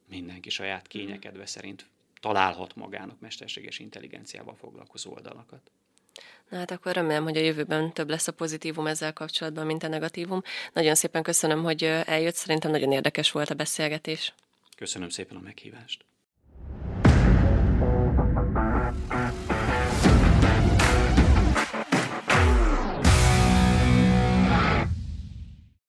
mindenki 0.09 0.49
saját 0.49 0.87
kényekedve 0.87 1.45
szerint 1.45 1.85
találhat 2.19 2.75
magának 2.75 3.19
mesterséges 3.19 3.79
intelligenciával 3.79 4.55
foglalkozó 4.55 5.11
oldalakat. 5.11 5.71
Na 6.49 6.57
hát 6.57 6.71
akkor 6.71 6.93
remélem, 6.93 7.23
hogy 7.23 7.37
a 7.37 7.41
jövőben 7.41 7.93
több 7.93 8.09
lesz 8.09 8.27
a 8.27 8.31
pozitívum 8.31 8.87
ezzel 8.87 9.13
kapcsolatban, 9.13 9.65
mint 9.65 9.83
a 9.83 9.87
negatívum. 9.87 10.41
Nagyon 10.73 10.95
szépen 10.95 11.23
köszönöm, 11.23 11.63
hogy 11.63 11.83
eljött, 11.83 12.35
szerintem 12.35 12.71
nagyon 12.71 12.91
érdekes 12.91 13.31
volt 13.31 13.49
a 13.49 13.55
beszélgetés. 13.55 14.33
Köszönöm 14.77 15.09
szépen 15.09 15.37
a 15.37 15.39
meghívást. 15.39 16.05